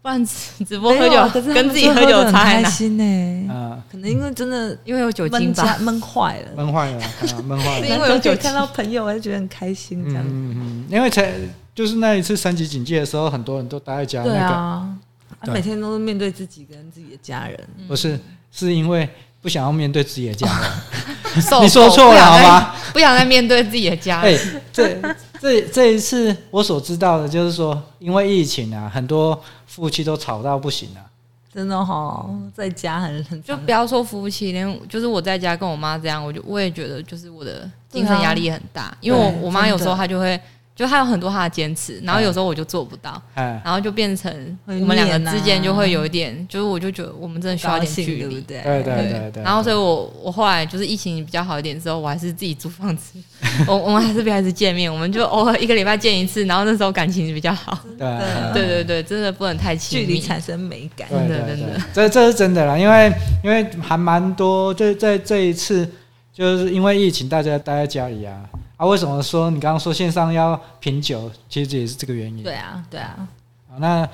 [0.00, 3.52] 不然直播喝酒跟自己喝酒差很开心呢。
[3.52, 7.02] 啊，可能因为真的因为有酒精吧，闷坏了，闷坏了，
[7.42, 7.86] 闷坏了。
[7.88, 10.24] 因为有酒看到朋友，我就觉得很开心这样。
[10.24, 11.32] 嗯嗯，因为才
[11.74, 14.22] 就是那一次三级警戒的时候，很多人都待在家。
[14.22, 14.38] 对
[15.30, 15.46] 啊。
[15.46, 18.18] 他每天都是面对自己跟自己的家人，不是，
[18.50, 19.08] 是因为
[19.40, 20.70] 不想要面对自己的家人。
[21.62, 22.74] 你说错了好吗？
[22.92, 24.34] 不想再面对自己的家人。
[24.34, 24.98] 哎，这
[25.40, 31.06] 这这一次我所知道的就是说，因为疫情啊，很多夫妻都吵到不行了、啊。
[31.54, 40.40] 真的哈、哦，在家很很就不要说夫妻，连就是我在家跟我妈这样，我就我也觉得就是我的精神压力也很大，啊、因为我我妈有时候她就会。
[40.78, 44.32] 就他有很多他的坚持，然后有时候我就做不到，然后就变成
[44.64, 49.42] 我们两个之间就会有一点，就是我就觉得我们真的需要一点距离，对对对对。
[49.42, 53.18] 然后所以我我后来就是疫情比较好一点之后，我还是自己租房子，
[53.66, 57.76] 我我们还是不还是见面，我们就偶尔一个礼拜见一次，然后那时候感情比较好。
[57.98, 58.06] 对
[58.54, 61.80] 对对对，真的不能太距离产生美感，真的真的。
[61.92, 63.12] 这这是真的啦，因为
[63.42, 65.90] 因为还蛮多，就在这一次，
[66.32, 68.38] 就是因为疫情，大家待在家里啊。
[68.78, 71.30] 啊，为什么说你刚刚说线上要品酒？
[71.48, 72.44] 其实也是这个原因。
[72.44, 73.28] 对啊，对啊。
[73.68, 74.08] 好，那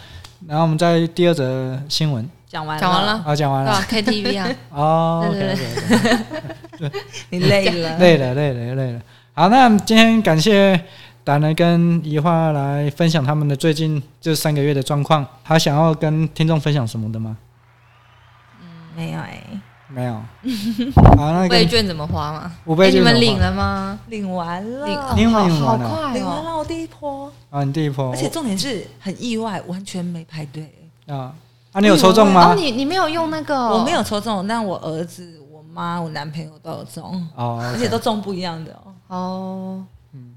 [0.49, 3.81] 然后我们在第二则新闻讲完讲完了啊，讲完了。
[3.87, 4.49] K T V 啊。
[4.73, 7.03] 哦，对对对。
[7.29, 9.03] 你累了， 累了，累了，累了。
[9.35, 10.83] 好，那今天感谢
[11.23, 15.27] 达人跟怡花来分享他们的最近这三个月的状况。
[15.43, 17.37] 还想要跟听众分享什么的吗？
[18.62, 19.43] 嗯，没有哎。
[19.95, 20.20] 没有，
[21.47, 22.53] 五倍券怎么花吗？
[22.64, 23.99] 五倍券你们领了吗？
[24.09, 27.30] 领完了，领完了，好快，领完了，我第一波。
[27.51, 30.68] 啊，你第一波，而且重点是很意外，完全没排队。
[31.07, 31.32] 啊
[31.72, 31.80] 啊！
[31.80, 32.53] 你有抽中吗？
[32.53, 32.55] 哦？
[32.57, 37.24] 你你没有用那个，我没有抽中，但我儿子、我妈、我男朋友都有中。
[37.36, 38.76] 哦， 而且都中不一样的
[39.07, 39.84] 哦。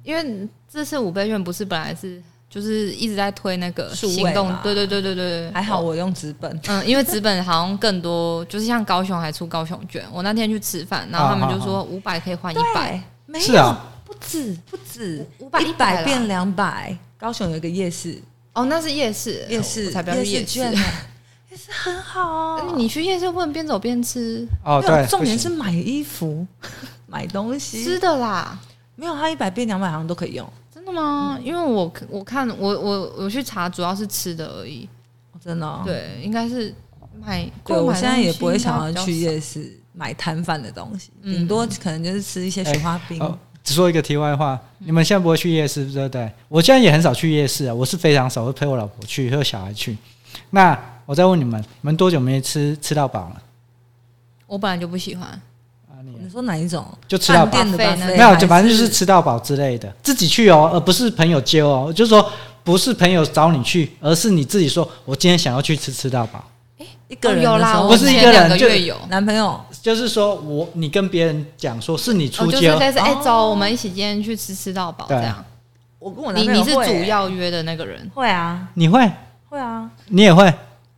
[0.04, 2.22] 因为这次五倍券不是本来是。
[2.50, 10.04] 就是一直在推那个行动，对对对对对，还好我用纸本，嗯，因为纸本好像更多，就是像高雄还出高雄券。
[10.12, 13.76] 我那天去吃饭，然后他们就说五百可以换一百，没有，
[14.06, 16.98] 不止不止，五百一百变两百。
[17.18, 18.22] 高雄有一个夜市，
[18.54, 20.84] 哦，那是夜市，夜市才不要去夜市，夜市。
[21.70, 22.22] 很好。
[22.22, 22.64] 啊。
[22.76, 24.48] 你去夜市不能边走边吃。
[24.64, 26.46] 哦，对，重点是买衣服、
[27.08, 27.84] 买东西。
[27.84, 28.58] 吃的啦，
[28.96, 30.48] 没有，它一百变两百好像都可以用。
[30.88, 31.38] 真的吗？
[31.44, 34.88] 因为我我看我我我去查，主要是吃的而已。
[35.44, 35.82] 真的？
[35.84, 36.74] 对，应该是
[37.20, 37.46] 买。
[37.66, 43.38] 对，我现在也不会想要去夜市买摊贩的东西，顶多可能就是吃一些雪花冰。
[43.66, 46.32] 只说一个题外话，你们现在不会去夜市，对不对？
[46.48, 49.98] 我现在也很少去夜市啊，我是非常少会陪我老婆去，和小孩去。
[50.52, 53.42] 那我再问你们，你们多久没吃吃到饱了？
[54.46, 55.42] 我本来就不喜欢。
[56.28, 56.86] 你说哪一种？
[57.08, 61.90] 就吃到饱的，没有，就反正就是吃到饱之类的，自己去哦，而不是朋友接哦。
[61.96, 62.30] 就是说，
[62.66, 66.44] 不是朋友找你去，而是你自己说，我今天想要去吃吃到饱。
[66.80, 75.46] 哎，一个人有啦，不是一个人就有男朋友，就是说我你跟别人讲说是你出揪，就是哎走，我们一起今天去吃吃到饱这样。
[75.98, 78.12] 我跟我男朋友，你你是主要约的那个人？
[78.14, 79.10] 会啊，你会？
[79.48, 80.54] 会啊，你也会。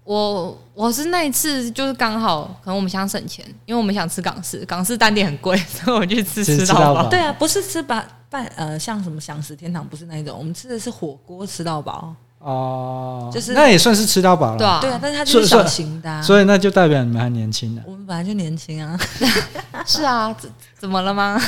[0.10, 7.08] 我我是那一次就是刚好，可能我们想省钱，因为我们想吃港式，港式单点很贵，所以我们去吃吃到饱。
[7.08, 12.12] 对啊，不是吃饱饭，呃，像什么享食天堂不是那一种，我们吃的是火锅吃到饱。
[12.40, 14.58] 哦，就是那也算是吃到饱了。
[14.58, 17.82] 对啊，对啊，但是它就是小型的，所以那就代表你们还年轻呢。
[17.86, 19.00] 我们本来就年轻啊。
[19.86, 20.50] 是啊，怎
[20.80, 21.40] 怎么了吗？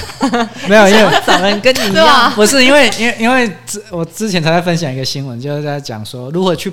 [0.69, 6.71] 没有，因为长得跟你一样，不是因为因为因为之我之前才在分享一个新闻，就是在讲说如何去。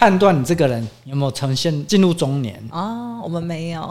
[0.00, 3.82] 判断你这个人有没有呈现进入中年哦，我们没有。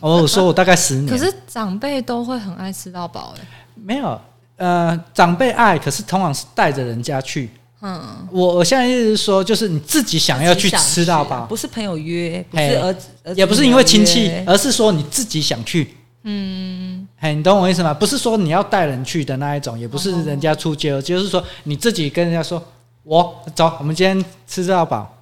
[0.00, 1.08] 哦，我说我大概十年。
[1.08, 3.46] 可是长辈都会很爱吃到饱哎。
[3.74, 4.18] 没有，
[4.56, 7.50] 呃，长辈爱，可是通常是带着人家去。
[7.82, 15.94] 嗯，我我现在意思是说，就是你自己想要去吃到饱，不是朋友约，不是儿子，也不是因为亲戚，而是说你自己想去。
[16.22, 17.92] 嗯，嘿，你懂我意思吗？
[17.92, 22.62] 不是说你要带人去的那一种，也不是人家出街，就是说你自己跟人家说，
[23.02, 25.14] 我走，我们今天吃到饱。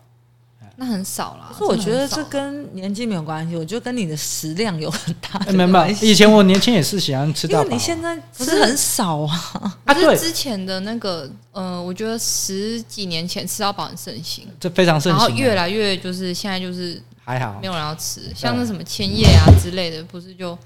[0.78, 5.56] 那很少啦，可是我觉得这跟年纪没有关系，我觉得跟你的食量有很大的关系。
[5.56, 9.78] 没有没有，以前我年轻也是喜欢吃因为你现在吃很少啊。
[9.84, 20.56] 啊，对，之前的那个，呃，我觉得十几年前吃到饱很盛行，这非常盛行，然后越来越就是现在就是还好，没有人要吃，像那什么千叶啊之类的，不是就。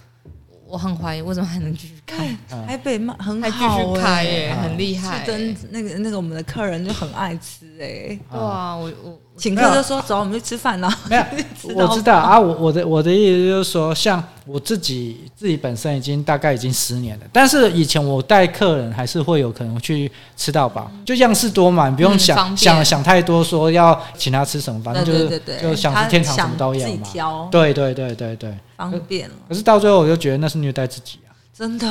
[0.71, 5.25] 我很怀疑为什么还能继续开，还被骂很好，还继续开耶，很厉害。
[5.27, 10.89] 跟那个那个我们的客人就很爱吃哎，对啊，我我请客就说走，我们去吃饭了。
[11.09, 11.25] 没有，
[11.75, 27.49] 我知道啊，我我的我的意思就是说，像我自己自己本身已经大概已经十年了，但是以前我带客人还是会有可能去吃到饱，就样式多嘛，你不用想想想太多，说要请他吃什么，反正就是就想吃天堂什么都有嘛。
[27.51, 28.55] 对对对对对。
[28.77, 31.37] 方便了，可是到最后我就觉得那是虐待自己啊！
[31.53, 31.87] 真的，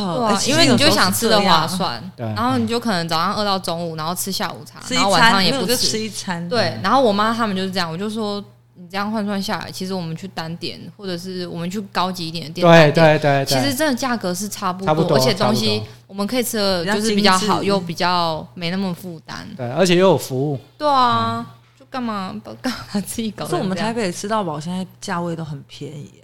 [0.47, 6.80] 因为你就想吃的划算，对，然后你就可能早上饿到中午，然后吃下午茶，然后晚上也不吃，吃一餐，对。
[6.82, 8.45] 然后我妈他们就是这样，我就说你
[8.90, 19.48] 这样换算下来，其实我们去单点，或者是我们去高级一点的店，对对对，其实真的价格是差不多，而且东西我们可以吃的就是比较好，又比较没那么负担。
[19.56, 20.60] 对，而且又有服务。
[20.78, 21.46] 对啊，
[21.80, 23.46] 就干嘛不干嘛自己搞？
[23.46, 26.24] 可是我们台北吃到饱，现在价位都很便宜耶。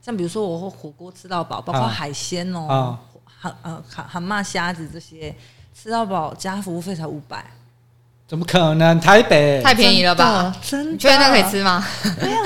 [0.00, 5.34] 像比如说我火锅吃到饱，包括海鲜哦，蛤呃蛤蛤蟆、虾子这些
[5.74, 7.44] 吃到饱加服务费才五百。
[8.28, 8.98] 怎么可能？
[9.00, 10.52] 台北太便宜了吧？
[10.60, 10.90] 真的？
[10.90, 11.86] 你觉得那可以吃吗？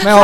[0.05, 0.19] 没有，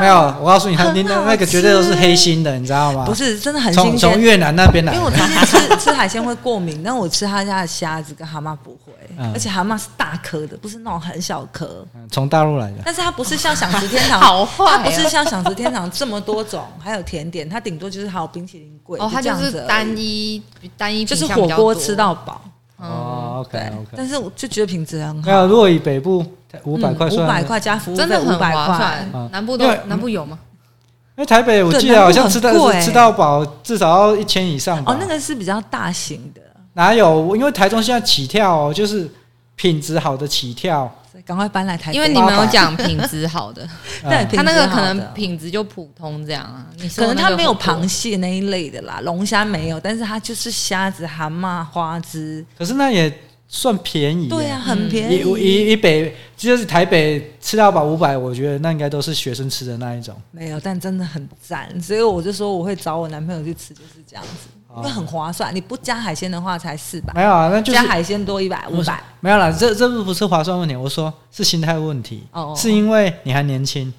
[0.00, 0.34] 没有。
[0.40, 3.04] 我告诉你，他那那个绝对都是黑心的，你知道吗？
[3.04, 3.98] 不是，真的很新鲜。
[3.98, 4.94] 从越南那边来。
[4.94, 8.92] 因为我常常吃吃海鲜会过敏，但我吃他家的虾子跟蛤蟆不会，
[9.34, 11.86] 而且蛤蟆是大颗的，不是那种很小颗。
[12.10, 12.76] 从大陆来的。
[12.82, 14.64] 但是它不是像享食天堂， 好坏。
[14.66, 18.98] 它不是像享食天堂这么多种，还有甜点，它顶多就是还有冰淇淋柜。
[18.98, 20.42] 哦，它就是单一
[20.78, 22.40] 单一，就是火锅吃到饱。
[23.42, 25.26] 哦，OK OK，但是我就觉得品质很好。
[25.26, 26.24] 没有，如果以北部
[26.64, 29.30] 五百块算，五百块加服务真的很划算。
[29.30, 30.38] 南部都南部有吗？
[31.16, 34.82] 因为台北我记得好像吃到吃到饱至少要一千以上。
[34.86, 36.40] 哦，那个是比较大型的。
[36.72, 37.36] 哪有？
[37.36, 39.10] 因为台中现在起跳哦就是
[39.54, 40.90] 品质好的起跳。
[41.24, 43.64] 赶快搬来台，因为你没有讲品质好的，
[44.02, 46.66] 对，他那个可能品质就普通这样啊。
[46.96, 52.44] 可能他没有螃蟹那一类的啦，龙虾没有，但是它就是虾子、蛤蟆、花枝。
[52.58, 53.08] 可是那也
[53.54, 55.22] 算便宜，对啊，很便宜。
[55.38, 60.16] 以以北就是台北吃到饱五百，我觉得那应该都是学生吃的那一种。
[60.30, 64.48] 没有，但真的很赞，所以我就说我会找我男朋友去吃，就是这样子。
[64.78, 67.12] 因为很划算，你不加海鲜的话才四百。
[67.12, 68.98] 没有啊，那就是加海鲜多一百五百。
[69.20, 72.22] 没有啦，这这不不是划算问题，我说是心态问题。
[72.32, 73.92] 哦，是因为你还年轻。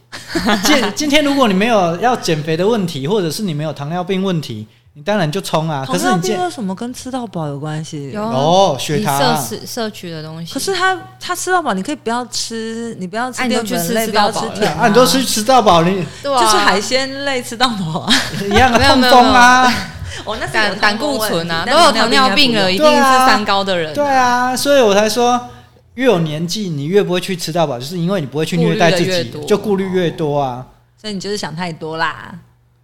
[0.63, 4.65] 今今天如果你没有要减肥的问题，或者是你没有糖尿病问题，
[4.95, 5.83] 你当然就冲啊。
[5.87, 8.11] 可是你这有什么跟吃到饱有关系？
[8.11, 10.53] 有哦，血糖摄取摄取的东西。
[10.53, 18.13] 可是他他吃到饱，你可以不要吃，你不要吃淀粉类，不要吃甜啊，你都吃吃到饱，你就是海鲜类吃到饱啊，
[18.45, 19.73] 一样的痛风啊。
[20.25, 23.91] 哦，那胆胆固醇啊，都有糖尿病了，一定是三高的人。
[23.95, 25.49] 对啊，所以我才说，
[25.95, 30.67] 越有年纪，你越不会去吃到饱，就是因为你不会去虐待自己，就顾虑越多啊。
[31.01, 32.31] 所以你就是想太多啦。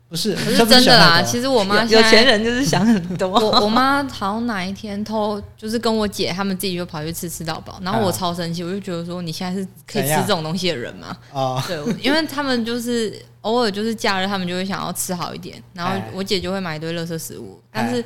[0.09, 1.21] 不是，不是真的啦。
[1.21, 3.29] 其实我妈有钱人就是想很多。
[3.29, 11.15] 我我妈好像哪一天偷，就是跟我姐他们自己就跑去吃吃到饱，然后我超生气，我就觉得说，你现在是可以吃这种东西的人吗？
[11.31, 18.03] 啊，对，因为他们就是偶尔就是假日，他们就会想要吃好一点，然后我姐就会买一堆垃圾食物，但是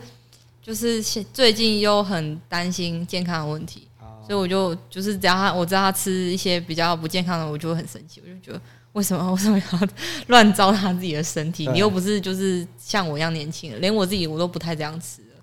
[0.62, 3.88] 就是最近又很担心健康的问题，
[4.28, 8.62] 所以我就就是只要他我知道他吃一些比较不健康的，我就会很生气，我就觉得。
[8.94, 9.80] 为什么 为什么要
[10.28, 11.68] 乱糟蹋自己的身体？
[11.68, 15.42] 你又不是就是像我一样年轻人，连我自己我都不太这样吃了，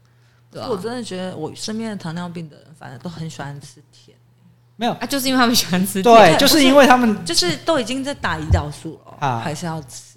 [0.51, 0.69] 对吧？
[0.71, 4.17] 我真的觉得我身边的糖尿病的人，反正都很喜欢吃甜。
[4.77, 10.17] 没有啊，就是因为他们喜欢吃甜，对，就是因为他们就是都已经在打胰岛素了啊，还是要吃，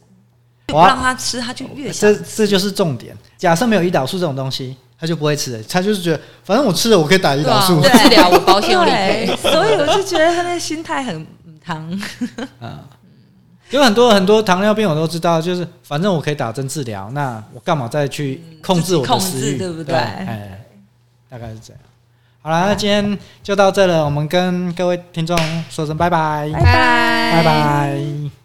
[0.67, 2.19] 不让他吃，他就越想吃。
[2.19, 3.17] 这这就是重点。
[3.37, 5.61] 假设没有胰岛素这种东西，他就不会吃。
[5.67, 9.35] 他就是觉得，反正我吃了，我可以打胰岛素，治疗我保险有理赔。
[9.41, 11.27] 所以我就觉得他的心态很
[11.59, 12.01] 糖
[12.61, 12.87] 啊。
[13.73, 19.95] 有很多很多糖尿病我都知道，就是反正我可以打针治疗，那我干嘛再去控制我的食欲，对不对？
[19.95, 20.63] 哎，
[21.29, 21.81] 大概是这样。
[22.41, 25.35] 好了，那今天就到这了，我们跟各位听众
[25.69, 28.42] 说声拜拜，拜拜，拜拜。